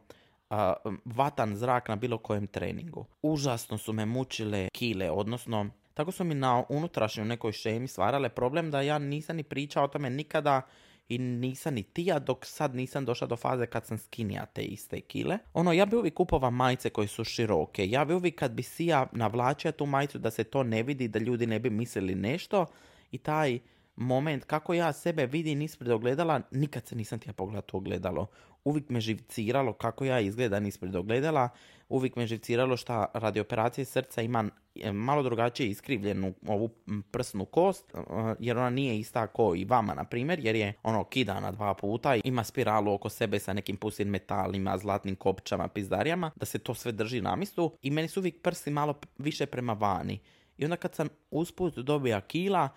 a, 0.50 0.74
vatan 1.06 1.56
zrak 1.56 1.88
na 1.88 1.96
bilo 1.96 2.18
kojem 2.18 2.48
treningu. 2.48 3.06
Užasno 3.22 3.78
su 3.78 3.94
me 3.94 4.06
mučile 4.06 4.68
kile, 4.74 5.12
odnosno 5.12 5.70
tako 5.94 6.12
su 6.12 6.24
mi 6.24 6.36
na 6.36 6.64
unutrašnjoj 6.70 7.26
nekoj 7.26 7.52
šemi 7.52 7.88
stvarale 7.88 8.30
problem 8.30 8.72
da 8.72 8.82
ja 8.82 9.00
nisam 9.00 9.36
ni 9.36 9.44
pričao 9.44 9.84
o 9.84 9.88
tome 9.88 10.10
nikada 10.10 10.62
i 11.10 11.18
nisam 11.18 11.74
ni 11.74 11.84
tija 11.84 12.20
dok 12.20 12.46
sad 12.46 12.76
nisam 12.76 13.06
došla 13.06 13.28
do 13.28 13.36
faze 13.36 13.66
kad 13.66 13.86
sam 13.86 13.98
skinija 13.98 14.46
te 14.46 14.62
iste 14.62 15.02
kile. 15.02 15.38
Ono, 15.54 15.74
ja 15.74 15.86
bi 15.86 15.96
uvijek 15.96 16.14
kupova 16.14 16.50
majice 16.50 16.90
koje 16.90 17.08
su 17.08 17.24
široke. 17.24 17.90
Ja 17.90 18.06
bi 18.06 18.14
uvijek 18.14 18.40
kad 18.40 18.52
bi 18.52 18.64
si 18.64 18.86
ja 18.86 19.08
navlačio 19.12 19.72
tu 19.72 19.86
majicu 19.86 20.20
da 20.20 20.32
se 20.32 20.44
to 20.44 20.64
ne 20.64 20.84
vidi, 20.84 21.08
da 21.08 21.20
ljudi 21.20 21.48
ne 21.48 21.60
bi 21.60 21.70
mislili 21.70 22.16
nešto 22.16 22.66
i 23.12 23.18
taj 23.18 23.60
moment 23.96 24.44
kako 24.44 24.74
ja 24.74 24.94
sebe 24.94 25.26
vidim 25.26 25.62
ispred 25.62 25.92
ogledala, 25.92 26.42
nikad 26.52 26.88
se 26.88 26.96
nisam 26.96 27.20
htio 27.20 27.34
pogledati 27.34 27.70
u 27.74 27.78
ogledalo. 27.78 28.28
Uvijek 28.64 28.90
me 28.90 29.02
živciralo 29.02 29.74
kako 29.74 30.06
ja 30.06 30.20
izgledam 30.20 30.66
ispred 30.66 30.96
ogledala, 30.96 31.50
uvijek 31.90 32.16
me 32.16 32.28
živciralo 32.28 32.78
što 32.78 33.06
radi 33.14 33.40
operacije 33.40 33.86
srca 33.86 34.22
imam 34.22 34.50
e, 34.76 34.92
malo 34.92 35.24
drugačije 35.24 35.70
iskrivljenu 35.70 36.34
ovu 36.48 36.70
prsnu 37.12 37.46
kost, 37.46 37.94
e, 37.94 37.98
jer 38.40 38.58
ona 38.58 38.70
nije 38.70 39.00
ista 39.00 39.28
kao 39.28 39.56
i 39.56 39.66
vama, 39.66 39.94
na 39.94 40.04
primjer, 40.04 40.40
jer 40.40 40.56
je 40.56 40.74
ono 40.84 41.04
kidana 41.04 41.52
dva 41.52 41.74
puta, 41.74 42.16
ima 42.16 42.44
spiralu 42.44 42.94
oko 42.94 43.10
sebe 43.10 43.40
sa 43.40 43.54
nekim 43.54 43.78
pusim 43.78 44.10
metalima, 44.10 44.78
zlatnim 44.78 45.16
kopčama, 45.16 45.68
pizdarijama, 45.68 46.32
da 46.36 46.46
se 46.46 46.60
to 46.60 46.74
sve 46.74 46.92
drži 46.92 47.22
na 47.22 47.36
mistu 47.36 47.72
i 47.82 47.90
meni 47.90 48.08
su 48.08 48.20
uvijek 48.20 48.42
prsti 48.42 48.72
malo 48.72 49.00
više 49.18 49.46
prema 49.46 49.74
vani. 49.74 50.20
I 50.58 50.64
onda 50.64 50.76
kad 50.76 50.96
sam 50.96 51.10
usput 51.32 51.78
dobija 51.78 52.22
kila, 52.22 52.70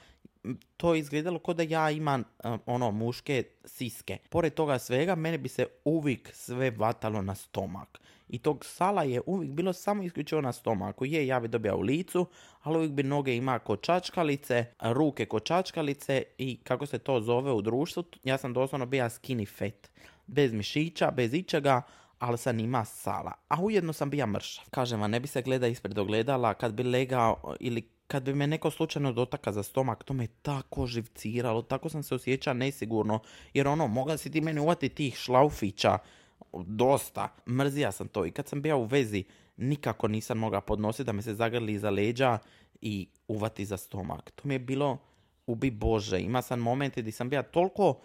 to 0.76 0.94
izgledalo 0.94 1.38
kao 1.38 1.54
da 1.54 1.62
ja 1.62 1.90
imam 1.90 2.20
uh, 2.20 2.58
ono 2.66 2.90
muške 2.90 3.42
siske. 3.64 4.18
Pored 4.30 4.54
toga 4.54 4.78
svega, 4.78 5.14
mene 5.14 5.38
bi 5.38 5.48
se 5.48 5.66
uvijek 5.84 6.30
sve 6.34 6.70
vatalo 6.70 7.22
na 7.22 7.34
stomak. 7.34 8.00
I 8.28 8.38
tog 8.38 8.64
sala 8.64 9.02
je 9.02 9.20
uvijek 9.26 9.52
bilo 9.52 9.72
samo 9.72 10.02
isključivo 10.02 10.40
na 10.40 10.52
stomaku. 10.52 11.04
Je, 11.04 11.26
ja 11.26 11.40
bi 11.40 11.48
dobija 11.48 11.74
u 11.74 11.80
licu, 11.80 12.26
ali 12.62 12.76
uvijek 12.76 12.92
bi 12.92 13.02
noge 13.02 13.36
ima 13.36 13.58
ko 13.58 13.76
čačkalice, 13.76 14.64
ruke 14.80 15.26
ko 15.26 15.40
čačkalice 15.40 16.22
i 16.38 16.60
kako 16.64 16.86
se 16.86 16.98
to 16.98 17.20
zove 17.20 17.52
u 17.52 17.62
društvu, 17.62 18.04
ja 18.24 18.38
sam 18.38 18.52
doslovno 18.52 18.86
bija 18.86 19.08
skinny 19.08 19.48
fat. 19.58 19.90
Bez 20.26 20.52
mišića, 20.52 21.10
bez 21.10 21.34
ičega, 21.34 21.82
ali 22.18 22.38
sam 22.38 22.58
ima 22.58 22.84
sala. 22.84 23.32
A 23.48 23.62
ujedno 23.62 23.92
sam 23.92 24.10
bija 24.10 24.26
mršav. 24.26 24.64
Kažem 24.70 25.00
vam, 25.00 25.10
ne 25.10 25.20
bi 25.20 25.28
se 25.28 25.42
gleda 25.42 25.66
ispred 25.66 25.98
ogledala 25.98 26.54
kad 26.54 26.74
bi 26.74 26.82
legao 26.82 27.56
ili 27.60 27.95
kad 28.06 28.22
bi 28.22 28.34
me 28.34 28.46
neko 28.46 28.70
slučajno 28.70 29.12
dotaka 29.12 29.52
za 29.52 29.62
stomak, 29.62 30.04
to 30.04 30.14
me 30.14 30.26
tako 30.26 30.86
živciralo, 30.86 31.62
tako 31.62 31.88
sam 31.88 32.02
se 32.02 32.14
osjećao 32.14 32.54
nesigurno, 32.54 33.18
jer 33.54 33.68
ono, 33.68 33.86
mogla 33.86 34.16
si 34.16 34.30
ti 34.30 34.40
meni 34.40 34.60
uvati 34.60 34.88
tih 34.88 35.16
šlaufića, 35.16 35.98
dosta, 36.52 37.28
mrzija 37.46 37.92
sam 37.92 38.08
to 38.08 38.26
i 38.26 38.30
kad 38.30 38.48
sam 38.48 38.62
bio 38.62 38.78
u 38.78 38.84
vezi, 38.84 39.24
nikako 39.56 40.08
nisam 40.08 40.38
mogao 40.38 40.60
podnositi 40.60 41.04
da 41.04 41.12
me 41.12 41.22
se 41.22 41.34
zagrli 41.34 41.72
iza 41.72 41.90
leđa 41.90 42.38
i 42.80 43.08
uvati 43.28 43.64
za 43.64 43.76
stomak. 43.76 44.30
To 44.30 44.48
mi 44.48 44.54
je 44.54 44.58
bilo, 44.58 44.98
ubi 45.46 45.70
Bože, 45.70 46.20
ima 46.20 46.42
sam 46.42 46.60
momente 46.60 47.00
gdje 47.00 47.12
sam 47.12 47.30
bio 47.30 47.42
toliko 47.42 48.00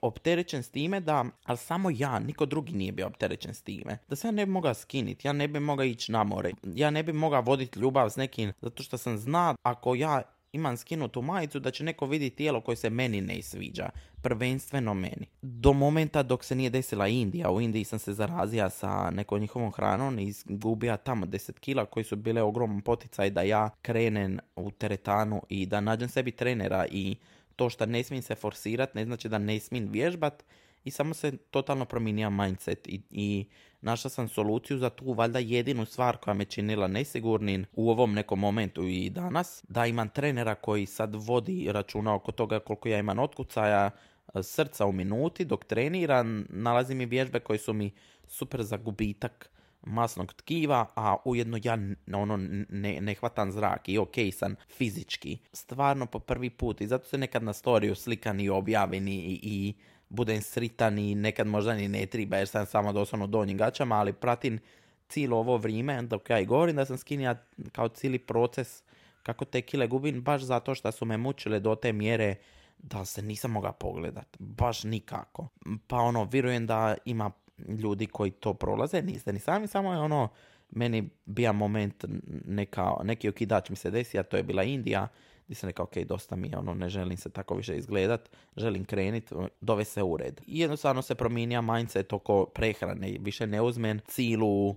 opterećen 0.00 0.62
s 0.62 0.70
time 0.70 1.00
da, 1.00 1.24
ali 1.44 1.58
samo 1.58 1.90
ja, 1.90 2.18
niko 2.18 2.46
drugi 2.46 2.72
nije 2.72 2.92
bio 2.92 3.06
opterećen 3.06 3.54
s 3.54 3.62
time. 3.62 3.98
Da 4.08 4.16
se 4.16 4.28
ja 4.28 4.32
ne 4.32 4.46
bi 4.46 4.52
mogao 4.52 4.74
skiniti, 4.74 5.28
ja 5.28 5.32
ne 5.32 5.48
bi 5.48 5.60
mogao 5.60 5.84
ići 5.84 6.12
na 6.12 6.24
more, 6.24 6.52
ja 6.62 6.90
ne 6.90 7.02
bi 7.02 7.12
mogao 7.12 7.42
voditi 7.42 7.78
ljubav 7.78 8.10
s 8.10 8.16
nekim, 8.16 8.52
zato 8.60 8.82
što 8.82 8.98
sam 8.98 9.18
zna 9.18 9.54
ako 9.62 9.94
ja 9.94 10.22
imam 10.56 10.76
skinutu 10.76 11.22
majicu 11.22 11.60
da 11.60 11.70
će 11.70 11.84
neko 11.84 12.06
vidjeti 12.06 12.36
tijelo 12.36 12.60
koje 12.60 12.76
se 12.76 12.90
meni 12.90 13.20
ne 13.20 13.42
sviđa. 13.42 13.88
Prvenstveno 14.22 14.94
meni. 14.94 15.26
Do 15.42 15.72
momenta 15.72 16.22
dok 16.22 16.44
se 16.44 16.54
nije 16.54 16.70
desila 16.70 17.08
Indija. 17.08 17.50
U 17.50 17.60
Indiji 17.60 17.84
sam 17.84 17.98
se 17.98 18.12
zarazija 18.12 18.70
sa 18.70 19.10
nekom 19.10 19.40
njihovom 19.40 19.72
hranom 19.72 20.18
i 20.18 20.24
izgubija 20.24 20.96
tamo 20.96 21.26
10 21.26 21.52
kila 21.60 21.84
koji 21.84 22.04
su 22.04 22.16
bile 22.16 22.42
ogroman 22.42 22.80
poticaj 22.80 23.30
da 23.30 23.42
ja 23.42 23.70
krenem 23.82 24.38
u 24.56 24.70
teretanu 24.70 25.42
i 25.48 25.66
da 25.66 25.80
nađem 25.80 26.08
sebi 26.08 26.30
trenera 26.30 26.86
i 26.90 27.16
to 27.56 27.70
što 27.70 27.86
ne 27.86 28.02
smijem 28.02 28.22
se 28.22 28.34
forsirat 28.34 28.94
ne 28.94 29.04
znači 29.04 29.28
da 29.28 29.38
ne 29.38 29.60
smijem 29.60 29.88
vježbat 29.92 30.44
i 30.84 30.90
samo 30.90 31.14
se 31.14 31.36
totalno 31.36 31.84
promijenio 31.84 32.30
mindset 32.30 32.88
i, 32.88 33.00
i 33.10 33.46
našla 33.80 34.10
sam 34.10 34.28
soluciju 34.28 34.78
za 34.78 34.90
tu 34.90 35.12
valjda 35.12 35.38
jedinu 35.38 35.84
stvar 35.84 36.16
koja 36.16 36.34
me 36.34 36.44
činila 36.44 36.86
nesigurnim 36.86 37.66
u 37.72 37.90
ovom 37.90 38.14
nekom 38.14 38.38
momentu 38.38 38.84
i 38.84 39.10
danas, 39.10 39.64
da 39.68 39.86
imam 39.86 40.08
trenera 40.08 40.54
koji 40.54 40.86
sad 40.86 41.14
vodi 41.14 41.68
računa 41.72 42.14
oko 42.14 42.32
toga 42.32 42.60
koliko 42.60 42.88
ja 42.88 42.98
imam 42.98 43.18
otkucaja 43.18 43.90
e, 44.34 44.42
srca 44.42 44.86
u 44.86 44.92
minuti 44.92 45.44
dok 45.44 45.64
treniram, 45.64 46.46
nalazi 46.48 46.94
mi 46.94 47.06
vježbe 47.06 47.40
koje 47.40 47.58
su 47.58 47.72
mi 47.72 47.90
super 48.26 48.62
za 48.62 48.76
gubitak 48.76 49.50
masnog 49.86 50.32
tkiva, 50.32 50.86
a 50.96 51.16
ujedno 51.24 51.58
ja 51.62 51.78
ono, 52.14 52.36
ne, 52.68 53.00
ne 53.00 53.14
hvatam 53.14 53.52
zrak 53.52 53.88
i 53.88 53.98
ok 53.98 54.14
sam 54.32 54.54
fizički. 54.76 55.38
Stvarno 55.52 56.06
po 56.06 56.18
prvi 56.18 56.50
put 56.50 56.80
i 56.80 56.86
zato 56.86 57.06
se 57.06 57.18
nekad 57.18 57.42
na 57.42 57.52
storiju 57.52 57.94
slikan 57.94 58.40
i 58.40 58.48
objavim 58.48 59.08
i, 59.08 59.40
i 59.42 59.74
budem 60.08 60.42
sritan 60.42 60.98
i 60.98 61.14
nekad 61.14 61.46
možda 61.46 61.74
ni 61.74 61.88
ne 61.88 62.06
triba 62.06 62.36
jer 62.36 62.48
sam 62.48 62.66
samo 62.66 62.92
doslovno 62.92 63.26
donjim 63.26 63.58
gaćama, 63.58 63.96
ali 63.96 64.12
pratim 64.12 64.58
cijelo 65.08 65.36
ovo 65.38 65.56
vrijeme 65.56 66.02
dok 66.02 66.30
ja 66.30 66.40
i 66.40 66.46
govorim 66.46 66.76
da 66.76 66.84
sam 66.84 66.98
skinija 66.98 67.34
kao 67.72 67.88
cijeli 67.88 68.18
proces 68.18 68.82
kako 69.22 69.44
te 69.44 69.62
kile 69.62 69.86
gubim 69.86 70.22
baš 70.22 70.42
zato 70.42 70.74
što 70.74 70.92
su 70.92 71.04
me 71.04 71.16
mučile 71.16 71.60
do 71.60 71.74
te 71.74 71.92
mjere 71.92 72.34
da 72.78 73.04
se 73.04 73.22
nisam 73.22 73.50
mogao 73.50 73.72
pogledat. 73.72 74.36
Baš 74.38 74.84
nikako. 74.84 75.48
Pa 75.86 75.96
ono, 75.96 76.24
vjerujem 76.24 76.66
da 76.66 76.94
ima 77.04 77.30
ljudi 77.58 78.06
koji 78.06 78.30
to 78.30 78.54
prolaze, 78.54 79.02
niste 79.02 79.32
ni 79.32 79.38
sami, 79.38 79.66
samo 79.66 79.92
je 79.92 79.98
ono, 79.98 80.28
meni 80.70 81.10
bija 81.24 81.52
moment, 81.52 82.04
neka, 82.44 82.92
neki 83.04 83.28
okidač 83.28 83.70
mi 83.70 83.76
se 83.76 83.90
desi, 83.90 84.18
a 84.18 84.22
to 84.22 84.36
je 84.36 84.42
bila 84.42 84.62
Indija, 84.62 85.08
gdje 85.46 85.54
sam 85.54 85.68
rekao, 85.68 85.84
ok, 85.84 85.96
dosta 85.96 86.36
mi 86.36 86.48
je, 86.48 86.58
ono, 86.58 86.74
ne 86.74 86.88
želim 86.88 87.16
se 87.16 87.30
tako 87.30 87.54
više 87.54 87.76
izgledat, 87.76 88.30
želim 88.56 88.84
krenit, 88.84 89.32
dove 89.60 89.84
se 89.84 90.02
ured. 90.02 90.40
I 90.46 90.60
jednostavno 90.60 91.02
se 91.02 91.14
promijenija 91.14 91.60
mindset 91.60 92.12
oko 92.12 92.46
prehrane, 92.46 93.16
više 93.20 93.46
ne 93.46 93.62
uzmen 93.62 94.00
cilu 94.06 94.76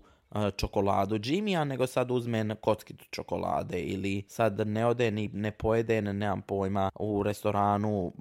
čokoladu 0.58 1.20
Jimmya, 1.24 1.64
nego 1.64 1.88
sad 1.88 2.12
uzmen 2.12 2.56
kockicu 2.62 3.06
čokolade 3.12 3.82
ili 3.82 4.24
sad 4.28 4.68
ne 4.68 4.86
ode 4.86 5.12
ni 5.12 5.30
ne 5.34 5.52
pojede, 5.52 6.02
nemam 6.02 6.42
pojma, 6.42 6.92
u 7.00 7.24
restoranu 7.24 8.14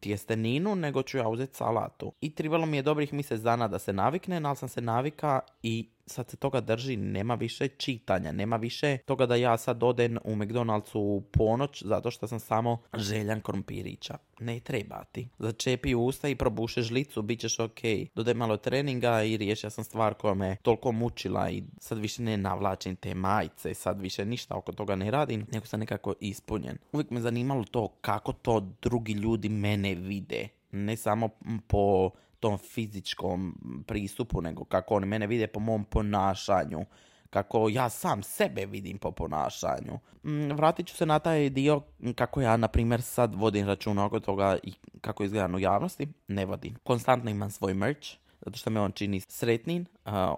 tjesteninu, 0.00 0.74
nego 0.74 1.02
ću 1.02 1.18
ja 1.18 1.28
uzeti 1.28 1.56
salatu. 1.56 2.12
I 2.20 2.34
trebalo 2.34 2.66
mi 2.66 2.76
je 2.76 2.82
dobrih 2.82 3.12
mjesec 3.12 3.40
dana 3.40 3.68
da 3.68 3.78
se 3.78 3.92
navikne, 3.92 4.40
ali 4.44 4.56
sam 4.56 4.68
se 4.68 4.80
navika 4.80 5.40
i 5.62 5.88
sad 6.12 6.30
se 6.30 6.36
toga 6.36 6.60
drži, 6.60 6.96
nema 6.96 7.34
više 7.34 7.68
čitanja, 7.68 8.32
nema 8.32 8.56
više 8.56 8.98
toga 8.98 9.26
da 9.26 9.36
ja 9.36 9.58
sad 9.58 9.82
odem 9.82 10.18
u 10.24 10.34
McDonald'su 10.34 10.98
u 10.98 11.20
ponoć 11.20 11.82
zato 11.82 12.10
što 12.10 12.26
sam 12.26 12.40
samo 12.40 12.78
željan 12.94 13.40
krompirića. 13.40 14.18
Ne 14.40 14.60
treba 14.60 15.04
ti. 15.04 15.28
Začepi 15.38 15.94
usta 15.94 16.28
i 16.28 16.34
probuše 16.34 16.82
žlicu, 16.82 17.22
bit 17.22 17.40
ćeš 17.40 17.58
ok. 17.58 17.80
Dodaj 18.14 18.34
malo 18.34 18.56
treninga 18.56 19.22
i 19.22 19.36
riješio 19.36 19.70
sam 19.70 19.84
stvar 19.84 20.14
koja 20.14 20.34
me 20.34 20.56
toliko 20.62 20.92
mučila 20.92 21.50
i 21.50 21.62
sad 21.78 21.98
više 21.98 22.22
ne 22.22 22.36
navlačim 22.36 22.96
te 22.96 23.14
majice, 23.14 23.74
sad 23.74 24.00
više 24.00 24.24
ništa 24.24 24.56
oko 24.56 24.72
toga 24.72 24.96
ne 24.96 25.10
radim, 25.10 25.46
nego 25.52 25.66
sam 25.66 25.80
nekako 25.80 26.14
ispunjen. 26.20 26.78
Uvijek 26.92 27.10
me 27.10 27.20
zanimalo 27.20 27.64
to 27.64 27.88
kako 28.00 28.32
to 28.32 28.60
drugi 28.82 29.12
ljudi 29.12 29.48
mene 29.48 29.94
vide. 29.94 30.48
Ne 30.72 30.96
samo 30.96 31.28
po 31.66 32.10
tom 32.40 32.58
fizičkom 32.58 33.54
pristupu, 33.86 34.40
nego 34.42 34.64
kako 34.64 34.94
oni 34.94 35.06
mene 35.06 35.26
vide 35.26 35.46
po 35.46 35.60
mom 35.60 35.84
ponašanju, 35.84 36.84
kako 37.30 37.68
ja 37.68 37.88
sam 37.88 38.22
sebe 38.22 38.66
vidim 38.66 38.98
po 38.98 39.10
ponašanju. 39.12 39.98
Mm, 40.24 40.52
vratit 40.52 40.86
ću 40.86 40.96
se 40.96 41.06
na 41.06 41.18
taj 41.18 41.50
dio 41.50 41.82
kako 42.14 42.40
ja, 42.40 42.56
na 42.56 42.68
primjer, 42.68 43.02
sad 43.02 43.34
vodim 43.34 43.66
računa 43.66 44.04
oko 44.04 44.20
toga 44.20 44.58
i 44.62 44.72
kako 45.00 45.24
izgledam 45.24 45.54
u 45.54 45.58
javnosti. 45.58 46.08
Ne 46.28 46.44
vodim. 46.44 46.74
Konstantno 46.84 47.30
imam 47.30 47.50
svoj 47.50 47.74
merch, 47.74 48.08
zato 48.44 48.58
što 48.58 48.70
me 48.70 48.80
on 48.80 48.92
čini 48.92 49.20
sretnim. 49.20 49.86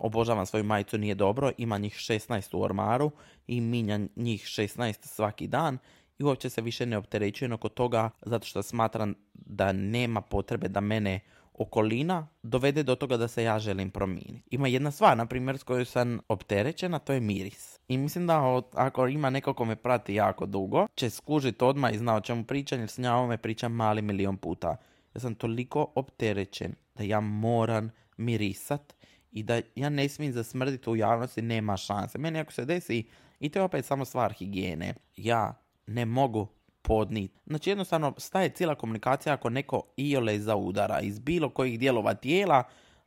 obožavam 0.01 0.47
svoju 0.47 0.65
majicu, 0.65 0.99
nije 0.99 1.15
dobro. 1.15 1.51
Ima 1.59 1.79
njih 1.79 1.95
16 1.95 2.57
u 2.57 2.63
ormaru 2.63 3.11
i 3.47 3.61
minja 3.61 4.01
njih 4.17 4.43
16 4.45 5.07
svaki 5.07 5.47
dan 5.47 5.79
i 6.19 6.25
uopće 6.25 6.51
se 6.51 6.61
više 6.61 6.87
ne 6.87 6.97
opterećujem 6.97 7.53
oko 7.53 7.69
toga 7.69 8.11
zato 8.23 8.47
što 8.47 8.63
smatram 8.63 9.15
da 9.35 9.73
nema 9.73 10.21
potrebe 10.21 10.69
da 10.69 10.81
mene 10.81 11.21
okolina 11.55 12.29
dovede 12.43 12.83
do 12.83 12.95
toga 12.95 13.17
da 13.17 13.29
se 13.29 13.43
ja 13.43 13.59
želim 13.59 13.91
promijeniti. 13.91 14.49
Ima 14.51 14.69
jedna 14.69 14.91
stvar, 14.91 15.17
na 15.17 15.27
primjer, 15.27 15.59
s 15.59 15.63
kojoj 15.63 15.85
sam 15.85 16.19
opterećena, 16.29 16.99
to 16.99 17.13
je 17.13 17.21
miris. 17.21 17.81
I 17.89 17.99
mislim 17.99 18.27
da 18.27 18.63
ako 18.75 19.07
ima 19.09 19.31
neko 19.31 19.55
ko 19.55 19.65
me 19.65 19.77
prati 19.77 20.15
jako 20.15 20.47
dugo, 20.47 20.87
će 20.95 21.11
skužiti 21.11 21.65
odmah 21.65 21.95
i 21.95 21.99
zna 21.99 22.15
o 22.15 22.21
čemu 22.21 22.45
pričam, 22.45 22.81
jer 22.81 22.89
s 22.89 22.99
njom 22.99 23.29
me 23.29 23.39
pričam 23.39 23.73
mali 23.73 24.03
milion 24.03 24.37
puta. 24.37 24.77
Ja 25.15 25.21
sam 25.21 25.35
toliko 25.35 25.93
opterećen 25.95 26.75
da 26.95 27.05
ja 27.05 27.21
moram 27.21 27.91
mirisat 28.17 28.95
i 29.31 29.43
da 29.43 29.61
ja 29.75 29.89
ne 29.89 30.09
smijem 30.09 30.33
zasmrditi 30.33 30.91
u 30.91 30.97
javnosti, 30.97 31.43
nema 31.43 31.77
šanse. 31.77 32.19
Meni 32.19 32.39
ako 32.39 32.53
se 32.53 32.65
desi, 32.65 33.05
i 33.41 33.49
to 33.49 33.59
je 33.59 33.63
opet 33.63 33.85
samo 33.85 34.05
stvar 34.05 34.33
higijene, 34.33 34.95
ja 35.17 35.63
ne 35.87 36.05
mogu 36.07 36.49
podnit. 36.83 37.33
Znači 37.47 37.71
jednostavno 37.71 38.15
staje 38.19 38.49
cijela 38.49 38.75
komunikacija 38.75 39.35
ako 39.35 39.51
neko 39.51 39.83
iole 39.97 40.39
zaudara 40.39 41.01
iz 41.01 41.19
bilo 41.19 41.51
kojih 41.51 41.79
dijelova 41.79 42.15
tijela, 42.15 42.63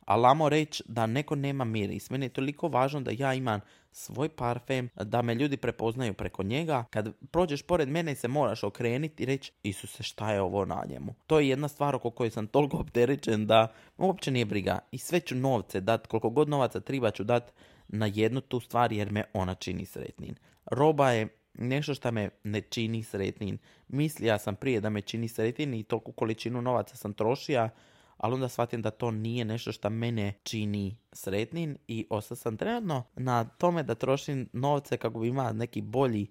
ali 0.06 0.22
lamo 0.22 0.48
reći 0.48 0.82
da 0.86 1.06
neko 1.06 1.34
nema 1.34 1.64
miris. 1.64 2.10
Meni 2.10 2.26
je 2.26 2.32
toliko 2.32 2.68
važno 2.68 3.00
da 3.00 3.10
ja 3.18 3.34
imam 3.34 3.60
svoj 3.90 4.28
parfem, 4.28 4.88
da 4.94 5.22
me 5.22 5.34
ljudi 5.34 5.56
prepoznaju 5.56 6.14
preko 6.14 6.42
njega. 6.42 6.84
Kad 6.90 7.12
prođeš 7.30 7.62
pored 7.62 7.88
mene 7.88 8.14
se 8.14 8.28
moraš 8.28 8.64
okrenuti 8.64 9.22
i 9.22 9.26
reći 9.26 9.52
Isuse 9.62 10.02
šta 10.02 10.32
je 10.32 10.40
ovo 10.40 10.64
na 10.64 10.82
njemu. 10.88 11.14
To 11.26 11.40
je 11.40 11.48
jedna 11.48 11.68
stvar 11.68 11.94
oko 11.94 12.10
koje 12.10 12.30
sam 12.30 12.46
toliko 12.46 12.76
opterećen 12.76 13.46
da 13.46 13.72
uopće 13.98 14.30
nije 14.30 14.44
briga. 14.44 14.78
I 14.90 14.98
sve 14.98 15.20
ću 15.20 15.34
novce 15.34 15.80
dat, 15.80 16.06
koliko 16.06 16.30
god 16.30 16.48
novaca 16.48 16.80
treba 16.80 17.10
ću 17.10 17.24
dat 17.24 17.52
na 17.88 18.06
jednu 18.06 18.40
tu 18.40 18.60
stvar 18.60 18.92
jer 18.92 19.12
me 19.12 19.24
ona 19.32 19.54
čini 19.54 19.86
sretnim. 19.86 20.34
Roba 20.64 21.10
je 21.10 21.28
nešto 21.58 21.94
što 21.94 22.12
me 22.12 22.30
ne 22.44 22.60
čini 22.60 23.02
sretnim. 23.02 23.58
Mislija 23.88 24.38
sam 24.38 24.56
prije 24.56 24.80
da 24.80 24.90
me 24.90 25.00
čini 25.00 25.28
sretnim 25.28 25.74
i 25.74 25.82
toliko 25.82 26.12
količinu 26.12 26.62
novaca 26.62 26.96
sam 26.96 27.12
trošija 27.12 27.70
ali 28.16 28.34
onda 28.34 28.48
shvatim 28.48 28.82
da 28.82 28.90
to 28.90 29.10
nije 29.10 29.44
nešto 29.44 29.72
što 29.72 29.90
mene 29.90 30.32
čini 30.42 30.96
sretnim 31.12 31.78
i 31.88 32.06
ostao 32.10 32.36
sam 32.36 32.56
trenutno 32.56 33.04
na 33.16 33.44
tome 33.44 33.82
da 33.82 33.94
trošim 33.94 34.48
novce 34.52 34.96
kako 34.96 35.20
bi 35.20 35.28
imao 35.28 35.52
neki 35.52 35.80
bolji 35.80 36.26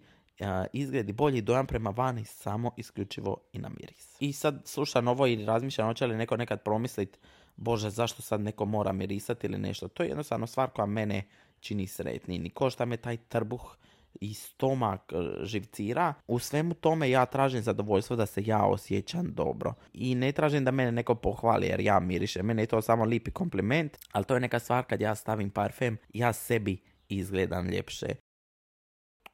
izgled 0.74 1.10
i 1.10 1.14
bolji 1.14 1.42
dojam 1.42 1.68
prema 1.68 1.90
vani 1.90 2.26
samo 2.26 2.72
isključivo 2.78 3.38
i 3.54 3.60
na 3.60 3.70
miris. 3.70 4.16
I 4.20 4.34
sad 4.34 4.62
slušam 4.66 5.08
ovo 5.08 5.28
i 5.28 5.46
razmišljam 5.46 5.88
hoće 5.88 6.08
li 6.08 6.18
neko 6.18 6.38
nekad 6.38 6.64
promislit 6.64 7.18
Bože, 7.56 7.90
zašto 7.90 8.22
sad 8.22 8.42
neko 8.42 8.66
mora 8.66 8.92
mirisati 8.92 9.48
ili 9.48 9.58
nešto. 9.58 9.88
To 9.88 10.04
je 10.04 10.10
jednostavno 10.10 10.48
stvar 10.48 10.70
koja 10.70 10.86
mene 10.86 11.24
čini 11.60 11.88
sretnim. 11.88 12.46
I 12.46 12.50
košta 12.50 12.86
me 12.86 12.98
taj 12.98 13.18
trbuh 13.18 13.76
i 14.22 14.34
stomak 14.34 15.14
e, 15.14 15.46
živcira. 15.46 16.14
U 16.28 16.40
svemu 16.40 16.74
tome 16.74 17.10
ja 17.10 17.26
tražim 17.26 17.62
zadovoljstvo 17.62 18.16
da 18.16 18.26
se 18.26 18.44
ja 18.46 18.66
osjećam 18.66 19.34
dobro. 19.34 19.74
I 19.94 20.16
ne 20.16 20.32
tražim 20.32 20.64
da 20.66 20.72
mene 20.72 20.92
neko 20.92 21.16
pohvali 21.16 21.68
jer 21.68 21.80
ja 21.80 22.00
mirišem. 22.00 22.46
Mene 22.46 22.62
je 22.62 22.68
to 22.68 22.82
samo 22.82 23.06
lipi 23.06 23.32
kompliment, 23.32 23.98
ali 24.12 24.26
to 24.26 24.34
je 24.34 24.40
neka 24.40 24.60
stvar 24.60 24.84
kad 24.84 25.02
ja 25.02 25.16
stavim 25.16 25.50
parfem, 25.50 25.98
ja 26.14 26.34
sebi 26.34 26.82
izgledam 27.10 27.70
ljepše. 27.70 28.08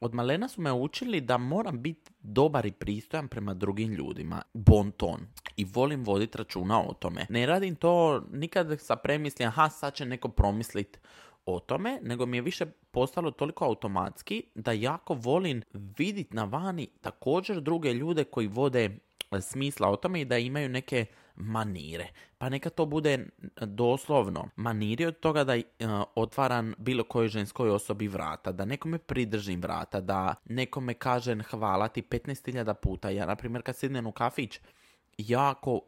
Od 0.02 0.14
malena 0.14 0.48
su 0.48 0.60
me 0.60 0.72
učili 0.72 1.20
da 1.20 1.38
moram 1.38 1.82
biti 1.82 2.10
dobar 2.20 2.66
i 2.66 2.72
pristojan 2.72 3.28
prema 3.28 3.54
drugim 3.54 3.92
ljudima. 3.92 4.42
Bon 4.54 4.90
ton. 4.90 5.20
I 5.56 5.64
volim 5.64 6.04
voditi 6.04 6.38
računa 6.38 6.80
o 6.80 6.94
tome. 6.94 7.26
Ne 7.28 7.46
radim 7.46 7.76
to 7.76 8.22
nikad 8.32 8.80
sa 8.80 8.96
premisli, 8.96 9.44
aha, 9.44 9.68
sad 9.68 9.94
će 9.94 10.04
neko 10.06 10.28
promislit 10.28 10.98
o 11.46 11.60
tome, 11.60 11.98
nego 12.02 12.26
mi 12.26 12.36
je 12.36 12.42
više 12.42 12.66
postalo 12.92 13.30
toliko 13.30 13.64
automatski 13.64 14.44
da 14.54 14.72
jako 14.72 15.14
volim 15.14 15.62
vidjeti 15.72 16.34
na 16.34 16.44
vani 16.44 16.88
također 17.00 17.60
druge 17.60 17.92
ljude 17.94 18.24
koji 18.24 18.46
vode 18.46 18.84
e, 18.84 19.40
smisla 19.40 19.90
o 19.90 19.96
tome 19.96 20.20
i 20.20 20.24
da 20.24 20.38
imaju 20.38 20.68
neke 20.68 21.06
manire. 21.36 22.08
Pa 22.38 22.48
neka 22.48 22.70
to 22.70 22.86
bude 22.86 23.26
doslovno 23.60 24.48
maniri 24.56 25.06
od 25.06 25.20
toga 25.20 25.44
da 25.44 25.54
uh, 25.56 25.62
otvaram 26.14 26.74
bilo 26.78 27.04
kojoj 27.04 27.28
ženskoj 27.28 27.70
osobi 27.70 28.08
vrata, 28.08 28.52
da 28.52 28.64
nekome 28.64 28.98
pridržim 28.98 29.60
vrata, 29.60 30.00
da 30.00 30.34
nekome 30.44 30.94
kažem 30.94 31.42
hvala 31.42 31.88
ti 31.88 32.02
15.000 32.02 32.74
puta. 32.74 33.10
Ja, 33.10 33.26
na 33.26 33.36
primjer, 33.36 33.62
kad 33.62 33.76
sidnem 33.76 34.06
u 34.06 34.12
kafić, 34.12 34.60
jako 35.18 35.80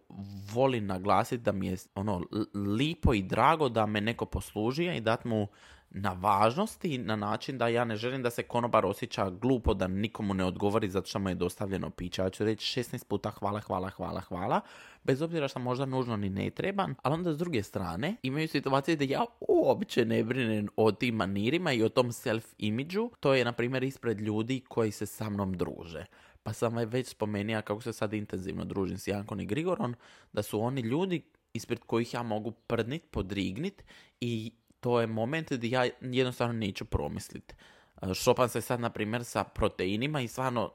volim 0.55 0.87
naglasiti 0.87 1.43
da 1.43 1.53
mi 1.53 1.67
je 1.67 1.77
ono 1.95 2.23
lipo 2.55 3.15
i 3.15 3.23
drago 3.23 3.69
da 3.69 3.87
me 3.87 4.01
neko 4.01 4.27
posluži 4.27 4.97
i 4.97 5.01
dat 5.01 5.25
mu 5.25 5.49
na 5.97 6.13
važnosti 6.13 6.99
na 6.99 7.17
način 7.17 7.59
da 7.59 7.69
ja 7.69 7.85
ne 7.85 7.97
želim 7.97 8.23
da 8.23 8.31
se 8.31 8.43
konobar 8.43 8.87
osjeća 8.87 9.31
glupo 9.31 9.75
da 9.75 9.89
nikomu 9.89 10.35
ne 10.35 10.45
odgovori 10.45 10.89
zato 10.89 11.07
što 11.07 11.19
mu 11.19 11.29
je 11.29 11.35
dostavljeno 11.35 11.91
piće. 11.91 12.23
Ja 12.23 12.31
ću 12.31 12.45
reći 12.45 12.81
16 12.81 13.05
puta 13.05 13.31
hvala, 13.31 13.61
hvala, 13.61 13.89
hvala, 13.89 14.21
hvala, 14.21 14.61
bez 15.05 15.23
obzira 15.23 15.49
što 15.49 15.59
možda 15.59 15.87
nužno 15.87 16.17
ni 16.17 16.31
ne 16.31 16.51
trebam, 16.51 16.95
ali 17.03 17.15
onda 17.15 17.33
s 17.33 17.39
druge 17.39 17.63
strane 17.63 18.17
imaju 18.23 18.49
situacije 18.49 18.97
da 18.97 19.05
ja 19.05 19.25
uopće 19.41 20.05
ne 20.05 20.25
brinem 20.25 20.69
o 20.77 20.93
tim 20.93 21.15
manirima 21.15 21.73
i 21.73 21.83
o 21.83 21.89
tom 21.89 22.09
self-imidžu. 22.09 23.11
To 23.21 23.35
je, 23.35 23.45
na 23.45 23.53
primjer, 23.53 23.85
ispred 23.85 24.21
ljudi 24.21 24.65
koji 24.69 24.91
se 24.91 25.07
sa 25.07 25.31
mnom 25.31 25.53
druže 25.57 26.07
pa 26.43 26.53
sam 26.53 26.77
već 26.77 27.09
spomenuo 27.09 27.63
kako 27.63 27.81
se 27.81 27.93
sad 27.93 28.13
intenzivno 28.13 28.65
družim 28.65 28.99
s 28.99 29.09
Jankon 29.09 29.41
i 29.41 29.47
Grigoron, 29.47 29.95
da 30.33 30.43
su 30.43 30.61
oni 30.61 30.81
ljudi 30.81 31.23
ispred 31.53 31.79
kojih 31.79 32.15
ja 32.15 32.23
mogu 32.23 32.51
prdnit, 32.51 33.03
podrignit 33.11 33.85
i 34.21 34.53
to 34.85 35.01
je 35.01 35.07
moment 35.07 35.53
gdje 35.53 35.71
ja 35.71 35.87
jednostavno 36.01 36.53
neću 36.53 36.85
promisliti. 36.85 37.55
E, 38.03 38.15
šopam 38.15 38.49
se 38.49 38.61
sad, 38.61 38.81
na 38.81 38.91
primjer, 38.91 39.25
sa 39.25 39.45
proteinima 39.45 40.21
i 40.21 40.29
stvarno 40.29 40.73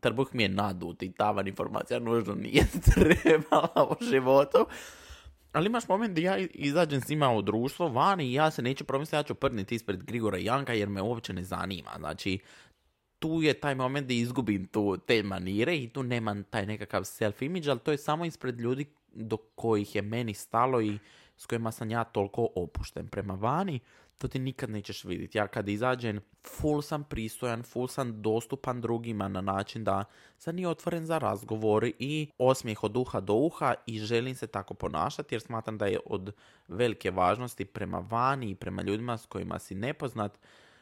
trbuh 0.00 0.28
mi 0.32 0.42
je 0.42 0.48
nadut 0.48 1.02
i 1.02 1.12
tavan 1.12 1.48
informacija 1.48 2.00
nužno 2.00 2.34
nije 2.34 2.66
trebala 2.94 3.88
u 3.90 4.04
životu. 4.04 4.66
Ali 5.52 5.66
imaš 5.66 5.88
moment 5.88 6.10
gdje 6.10 6.22
ja 6.22 6.38
izađem 6.38 7.00
s 7.00 7.08
njima 7.08 7.32
u 7.32 7.42
društvo 7.42 7.88
vani 7.88 8.26
i 8.26 8.32
ja 8.32 8.50
se 8.50 8.62
neću 8.62 8.84
promisliti, 8.84 9.16
ja 9.16 9.22
ću 9.22 9.34
prdniti 9.34 9.74
ispred 9.74 10.02
Grigora 10.02 10.38
Janka 10.38 10.72
jer 10.72 10.88
me 10.88 11.02
uopće 11.02 11.32
ne 11.32 11.44
zanima. 11.44 11.90
Znači, 11.98 12.38
tu 13.18 13.42
je 13.42 13.54
taj 13.54 13.74
moment 13.74 14.06
da 14.06 14.14
izgubim 14.14 14.66
tu, 14.66 14.96
te 14.96 15.22
manire 15.22 15.76
i 15.76 15.88
tu 15.88 16.02
nemam 16.02 16.42
taj 16.42 16.66
nekakav 16.66 17.02
self-image, 17.02 17.70
ali 17.70 17.80
to 17.80 17.90
je 17.90 17.98
samo 17.98 18.24
ispred 18.24 18.60
ljudi 18.60 18.86
do 19.12 19.36
kojih 19.36 19.94
je 19.94 20.02
meni 20.02 20.34
stalo 20.34 20.82
i 20.82 20.98
s 21.36 21.46
kojima 21.46 21.72
sam 21.72 21.90
ja 21.90 22.04
toliko 22.04 22.48
opušten 22.54 23.08
prema 23.08 23.34
vani, 23.34 23.80
to 24.18 24.28
ti 24.28 24.38
nikad 24.38 24.70
nećeš 24.70 25.04
vidjeti. 25.04 25.38
Ja 25.38 25.46
kad 25.46 25.68
izađem, 25.68 26.20
full 26.42 26.82
sam 26.82 27.04
pristojan, 27.04 27.62
full 27.62 27.88
sam 27.88 28.22
dostupan 28.22 28.80
drugima 28.80 29.28
na 29.28 29.40
način 29.40 29.84
da 29.84 30.04
sam 30.38 30.58
i 30.58 30.66
otvoren 30.66 31.06
za 31.06 31.18
razgovor 31.18 31.90
i 31.98 32.28
osmijeh 32.38 32.84
od 32.84 32.96
uha 32.96 33.20
do 33.20 33.34
uha 33.34 33.74
i 33.86 33.98
želim 33.98 34.34
se 34.34 34.46
tako 34.46 34.74
ponašati 34.74 35.34
jer 35.34 35.42
smatram 35.42 35.78
da 35.78 35.86
je 35.86 36.00
od 36.06 36.34
velike 36.68 37.10
važnosti 37.10 37.64
prema 37.64 37.98
vani 38.10 38.50
i 38.50 38.54
prema 38.54 38.82
ljudima 38.82 39.18
s 39.18 39.26
kojima 39.26 39.58
si 39.58 39.74
nepoznat 39.74 40.38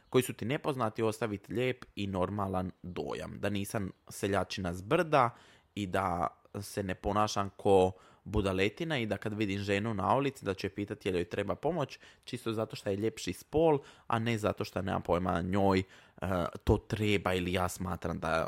koji 0.09 0.23
su 0.23 0.33
ti 0.33 0.45
nepoznati 0.45 1.03
ostaviti 1.03 1.53
lijep 1.53 1.85
i 1.97 2.07
normalan 2.07 2.71
dojam. 2.83 3.39
Da 3.41 3.49
nisam 3.49 3.91
seljačina 4.09 4.75
zbrda 4.75 5.31
i 5.75 5.87
da 5.87 6.29
se 6.61 6.83
ne 6.83 6.95
ponašam 6.95 7.51
ko 7.57 7.93
budaletina 8.25 8.99
i 8.99 9.07
da 9.07 9.17
kad 9.17 9.35
vidim 9.35 9.59
ženu 9.59 9.95
na 9.95 10.15
ulici 10.17 10.45
da 10.45 10.55
će 10.55 10.69
pitati 10.69 11.09
je 11.09 11.13
li 11.13 11.19
joj 11.19 11.25
treba 11.25 11.55
pomoć 11.55 11.99
čisto 12.25 12.53
zato 12.53 12.77
što 12.77 12.91
je 12.91 12.97
ljepši 12.97 13.33
spol, 13.33 13.79
a 14.07 14.19
ne 14.19 14.39
zato 14.39 14.65
što 14.65 14.83
nema 14.83 15.01
pojma 15.01 15.43
njoj 15.43 15.83
uh, 16.23 16.29
to 16.65 16.77
treba 16.77 17.35
ili 17.35 17.53
ja 17.53 17.69
smatram 17.69 18.19
da 18.19 18.47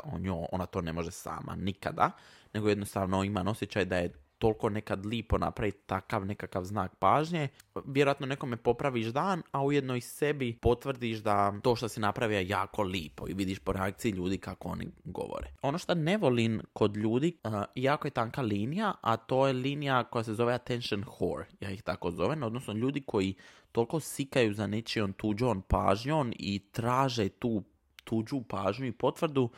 ona 0.51 0.65
to 0.65 0.81
ne 0.81 0.93
može 0.93 1.11
sama 1.11 1.55
nikada, 1.55 2.11
nego 2.53 2.69
jednostavno 2.69 3.23
imam 3.23 3.47
osjećaj 3.47 3.85
da 3.85 3.97
je 3.97 4.26
toliko 4.37 4.69
nekad 4.69 5.05
lipo 5.05 5.37
napraviti 5.37 5.77
takav 5.85 6.25
nekakav 6.25 6.63
znak 6.63 6.95
pažnje, 6.95 7.47
vjerojatno 7.85 8.25
nekome 8.25 8.57
popraviš 8.57 9.07
dan, 9.07 9.43
a 9.51 9.63
ujedno 9.63 9.95
i 9.95 10.01
sebi 10.01 10.57
potvrdiš 10.61 11.19
da 11.19 11.53
to 11.63 11.75
što 11.75 11.87
si 11.89 11.99
napravio 11.99 12.37
je 12.37 12.47
jako 12.47 12.83
lipo 12.83 13.27
i 13.27 13.33
vidiš 13.33 13.59
po 13.59 13.71
reakciji 13.71 14.11
ljudi 14.11 14.37
kako 14.37 14.69
oni 14.69 14.87
govore. 15.03 15.47
Ono 15.61 15.77
što 15.77 15.95
ne 15.95 16.17
volim 16.17 16.61
kod 16.73 16.97
ljudi, 16.97 17.37
jako 17.75 18.07
je 18.07 18.11
tanka 18.11 18.41
linija, 18.41 18.93
a 19.01 19.17
to 19.17 19.47
je 19.47 19.53
linija 19.53 20.03
koja 20.03 20.23
se 20.23 20.33
zove 20.33 20.53
attention 20.53 21.03
whore, 21.03 21.43
ja 21.59 21.71
ih 21.71 21.83
tako 21.83 22.11
zovem, 22.11 22.43
odnosno 22.43 22.73
ljudi 22.73 23.01
koji 23.01 23.35
toliko 23.71 23.99
sikaju 23.99 24.53
za 24.53 24.67
nečijom 24.67 25.13
tuđom 25.13 25.61
pažnjom 25.61 26.33
i 26.39 26.59
traže 26.71 27.29
tu 27.29 27.63
tuđu 28.03 28.41
pažnju 28.49 28.85
i 28.85 28.91
potvrdu, 28.91 29.49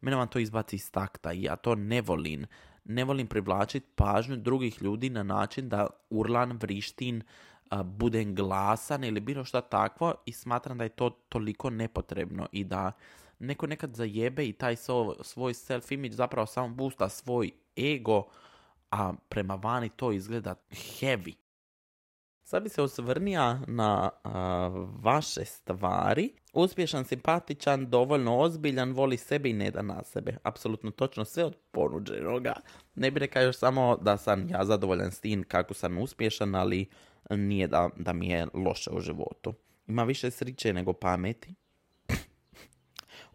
mene 0.00 0.16
vam 0.16 0.28
to 0.28 0.38
izbaci 0.38 0.76
iz 0.76 0.90
takta 0.90 1.32
i 1.32 1.42
ja 1.42 1.56
to 1.56 1.74
ne 1.74 2.00
volim 2.00 2.46
ne 2.84 3.04
volim 3.04 3.26
privlačiti 3.26 3.86
pažnju 3.94 4.36
drugih 4.36 4.82
ljudi 4.82 5.10
na 5.10 5.22
način 5.22 5.68
da 5.68 5.86
urlan, 6.10 6.52
vrištin, 6.52 7.22
budem 7.84 8.34
glasan 8.34 9.04
ili 9.04 9.20
bilo 9.20 9.44
šta 9.44 9.60
takvo 9.60 10.14
i 10.26 10.32
smatram 10.32 10.78
da 10.78 10.84
je 10.84 10.90
to 10.90 11.10
toliko 11.10 11.70
nepotrebno 11.70 12.48
i 12.52 12.64
da 12.64 12.92
neko 13.38 13.66
nekad 13.66 13.94
zajebe 13.94 14.46
i 14.46 14.52
taj 14.52 14.76
svoj 14.76 15.54
self-image 15.54 16.12
zapravo 16.12 16.46
samo 16.46 16.68
boosta 16.68 17.08
svoj 17.08 17.50
ego, 17.78 18.24
a 18.90 19.12
prema 19.28 19.54
vani 19.54 19.88
to 19.88 20.12
izgleda 20.12 20.54
heavy. 20.70 21.41
Sad 22.52 22.62
bi 22.62 22.68
se 22.68 22.82
osvrnija 22.82 23.60
na 23.66 24.10
vaše 25.02 25.44
stvari. 25.44 26.32
Uspješan, 26.52 27.04
simpatičan, 27.04 27.90
dovoljno 27.90 28.38
ozbiljan, 28.38 28.92
voli 28.92 29.16
sebe 29.16 29.50
i 29.50 29.52
ne 29.52 29.70
da 29.70 29.82
na 29.82 30.02
sebe. 30.04 30.36
Apsolutno 30.42 30.90
točno 30.90 31.24
sve 31.24 31.44
od 31.44 31.56
ponuđenoga. 31.70 32.54
Ne 32.94 33.10
bi 33.10 33.20
rekao 33.20 33.42
još 33.42 33.56
samo 33.56 33.96
da 33.96 34.16
sam 34.16 34.48
ja 34.48 34.64
zadovoljan 34.64 35.12
s 35.12 35.20
tim 35.20 35.44
kako 35.48 35.74
sam 35.74 35.98
uspješan, 35.98 36.54
ali 36.54 36.88
nije 37.30 37.66
da, 37.66 37.90
da 37.96 38.12
mi 38.12 38.28
je 38.28 38.46
loše 38.54 38.90
u 38.90 39.00
životu. 39.00 39.54
Ima 39.86 40.04
više 40.04 40.30
sriće 40.30 40.72
nego 40.72 40.92
pameti. 40.92 41.54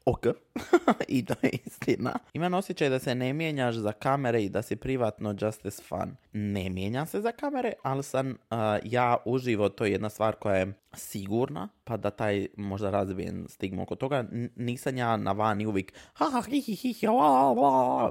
Ok. 0.07 0.25
I 1.07 1.25
to 1.25 1.33
je 1.43 1.49
istina. 1.65 2.13
Imam 2.33 2.53
osjećaj 2.53 2.89
da 2.89 2.99
se 2.99 3.15
ne 3.15 3.33
mijenjaš 3.33 3.75
za 3.75 3.91
kamere 3.91 4.43
i 4.43 4.49
da 4.49 4.61
si 4.61 4.75
privatno 4.75 5.35
just 5.41 5.65
as 5.65 5.81
fun. 5.81 6.15
Ne 6.33 6.69
mijenjam 6.69 7.05
se 7.05 7.21
za 7.21 7.31
kamere, 7.31 7.73
ali 7.83 8.03
sam 8.03 8.29
uh, 8.29 8.57
ja 8.83 9.17
uživo, 9.25 9.69
to 9.69 9.85
je 9.85 9.91
jedna 9.91 10.09
stvar 10.09 10.35
koja 10.35 10.55
je 10.55 10.73
sigurna, 10.93 11.69
pa 11.83 11.97
da 11.97 12.09
taj 12.09 12.47
možda 12.57 12.89
razbijen 12.89 13.45
stigmu 13.49 13.81
oko 13.81 13.95
toga. 13.95 14.25
Nisam 14.55 14.97
ja 14.97 15.17
na 15.17 15.31
vani 15.31 15.65
uvijek 15.65 15.93
ha, 16.13 16.25
ha, 16.31 16.41
hi, 16.41 16.61
hi, 16.61 16.75
hi, 16.75 17.07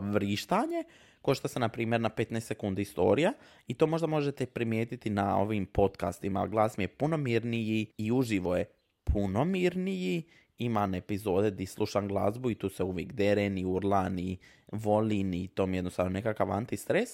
vrištanje, 0.01 0.85
ko 1.23 1.35
što 1.35 1.49
se 1.49 1.61
na 1.61 1.69
primjer 1.69 2.01
na 2.01 2.11
15 2.11 2.41
sekundi 2.41 2.83
istorija 2.83 3.33
i 3.67 3.75
to 3.75 3.87
možda 3.87 4.07
možete 4.07 4.47
primijetiti 4.47 5.11
na 5.11 5.39
ovim 5.39 5.67
podcastima. 5.67 6.47
Glas 6.47 6.77
mi 6.77 6.85
je 6.85 6.89
puno 6.89 7.17
mirniji 7.17 7.87
i 7.99 8.13
uživo 8.13 8.57
je 8.57 8.65
puno 9.05 9.45
mirniji. 9.45 10.23
Imam 10.59 10.95
epizode 10.95 11.51
gdje 11.51 11.67
slušam 11.67 12.09
glazbu 12.09 12.51
i 12.51 12.55
tu 12.55 12.69
se 12.69 12.85
uvijek 12.85 13.13
deren 13.13 13.59
i 13.59 13.65
urlan 13.65 14.19
i 14.19 14.39
volim 14.73 15.35
i 15.35 15.49
to 15.49 15.67
mi 15.67 15.77
je 15.77 15.79
jednostavno 15.79 16.11
nekakav 16.11 16.53
antistres, 16.53 17.09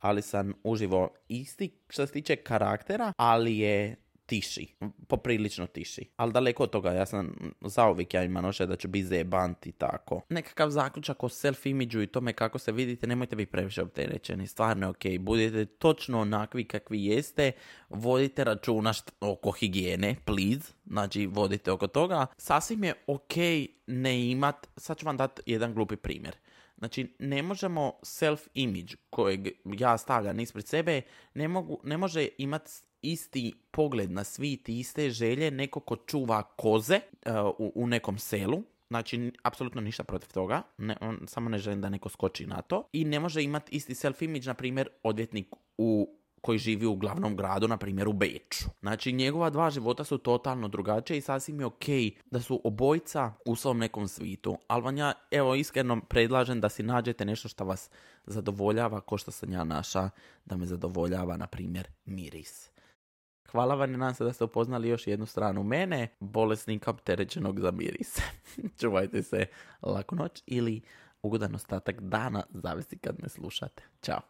ali 0.00 0.22
sam 0.22 0.52
uživo 0.64 1.08
isti 1.28 1.70
što 1.88 2.06
se 2.06 2.12
tiče 2.12 2.36
karaktera, 2.36 3.12
ali 3.16 3.58
je 3.58 3.96
tiši, 4.28 4.74
poprilično 5.06 5.66
tiši. 5.66 6.10
Ali 6.16 6.32
daleko 6.32 6.62
od 6.62 6.70
toga, 6.70 6.92
ja 6.92 7.06
sam 7.06 7.52
zauvijek 7.60 8.14
ja 8.14 8.24
imam 8.24 8.50
da 8.68 8.76
ću 8.76 8.88
biti 8.88 9.06
zebant 9.06 9.66
i 9.66 9.72
tako. 9.72 10.20
Nekakav 10.28 10.70
zaključak 10.70 11.24
o 11.24 11.28
self-imidžu 11.28 12.02
i 12.02 12.06
tome 12.06 12.32
kako 12.32 12.58
se 12.58 12.72
vidite, 12.72 13.06
nemojte 13.06 13.36
biti 13.36 13.52
previše 13.52 13.82
opterećeni, 13.82 14.46
stvarno 14.46 14.86
je 14.86 14.90
ok. 14.90 15.20
Budite 15.20 15.64
točno 15.64 16.20
onakvi 16.20 16.64
kakvi 16.64 17.04
jeste, 17.04 17.52
vodite 17.88 18.44
računa 18.44 18.92
št- 18.92 19.10
oko 19.20 19.50
higijene, 19.50 20.16
please, 20.24 20.72
znači 20.86 21.26
vodite 21.26 21.72
oko 21.72 21.86
toga. 21.86 22.26
Sasvim 22.36 22.84
je 22.84 22.94
ok 23.06 23.34
ne 23.86 24.30
imat, 24.30 24.68
sad 24.76 24.98
ću 24.98 25.06
vam 25.06 25.16
dati 25.16 25.42
jedan 25.46 25.74
glupi 25.74 25.96
primjer. 25.96 26.36
Znači, 26.78 27.14
ne 27.18 27.42
možemo 27.42 27.92
self-image 28.02 28.96
kojeg 29.10 29.48
ja 29.64 29.98
stavljam 29.98 30.40
ispred 30.40 30.66
sebe, 30.66 31.02
ne, 31.34 31.48
mogu, 31.48 31.80
ne 31.84 31.96
može 31.96 32.28
imati 32.38 32.70
isti 33.02 33.52
pogled 33.70 34.10
na 34.10 34.24
svit 34.24 34.68
i 34.68 34.78
iste 34.78 35.10
želje 35.10 35.50
neko 35.50 35.80
ko 35.80 35.96
čuva 35.96 36.42
koze 36.42 37.00
uh, 37.26 37.32
u, 37.58 37.72
u 37.74 37.86
nekom 37.86 38.18
selu. 38.18 38.62
Znači, 38.88 39.32
apsolutno 39.42 39.80
ništa 39.80 40.04
protiv 40.04 40.32
toga, 40.32 40.62
ne, 40.78 40.96
on, 41.00 41.18
samo 41.26 41.48
ne 41.48 41.58
želim 41.58 41.80
da 41.80 41.88
neko 41.88 42.08
skoči 42.08 42.46
na 42.46 42.62
to. 42.62 42.88
I 42.92 43.04
ne 43.04 43.20
može 43.20 43.42
imati 43.42 43.76
isti 43.76 43.94
self-image, 43.94 44.46
na 44.46 44.54
primjer, 44.54 44.88
odvjetnik 45.02 45.46
u 45.78 46.18
koji 46.40 46.58
živi 46.58 46.86
u 46.86 46.96
glavnom 46.96 47.36
gradu, 47.36 47.68
na 47.68 47.76
primjer 47.76 48.08
u 48.08 48.12
Beču. 48.12 48.64
Znači, 48.80 49.12
njegova 49.12 49.50
dva 49.50 49.70
života 49.70 50.04
su 50.04 50.18
totalno 50.18 50.68
drugačije 50.68 51.18
i 51.18 51.20
sasvim 51.20 51.60
je 51.60 51.66
ok 51.66 51.84
da 52.30 52.40
su 52.40 52.60
obojca 52.64 53.32
u 53.46 53.56
svom 53.56 53.78
nekom 53.78 54.08
svitu. 54.08 54.58
Ali 54.66 54.82
vam 54.82 54.96
ja, 54.96 55.12
evo, 55.30 55.54
iskreno 55.54 56.00
predlažem 56.08 56.60
da 56.60 56.68
si 56.68 56.82
nađete 56.82 57.24
nešto 57.24 57.48
što 57.48 57.64
vas 57.64 57.90
zadovoljava, 58.26 59.00
ko 59.00 59.18
što 59.18 59.30
sam 59.30 59.52
ja 59.52 59.64
naša, 59.64 60.10
da 60.44 60.56
me 60.56 60.66
zadovoljava, 60.66 61.36
na 61.36 61.46
primjer, 61.46 61.88
miris. 62.04 62.70
Hvala 63.52 63.74
vam 63.74 63.94
i 63.94 63.96
nadam 63.96 64.14
se 64.14 64.24
da 64.24 64.32
ste 64.32 64.44
upoznali 64.44 64.88
još 64.88 65.06
jednu 65.06 65.26
stranu 65.26 65.62
mene, 65.62 66.08
bolesnika 66.20 66.90
opterećenog 66.90 67.60
za 67.60 67.70
miris. 67.70 68.18
Čuvajte 68.80 69.22
se, 69.22 69.46
laku 69.82 70.16
noć 70.16 70.42
ili 70.46 70.80
ugodan 71.22 71.54
ostatak 71.54 72.00
dana, 72.00 72.42
zavisi 72.50 72.98
kad 72.98 73.16
me 73.22 73.28
slušate. 73.28 73.82
Ćao. 74.02 74.20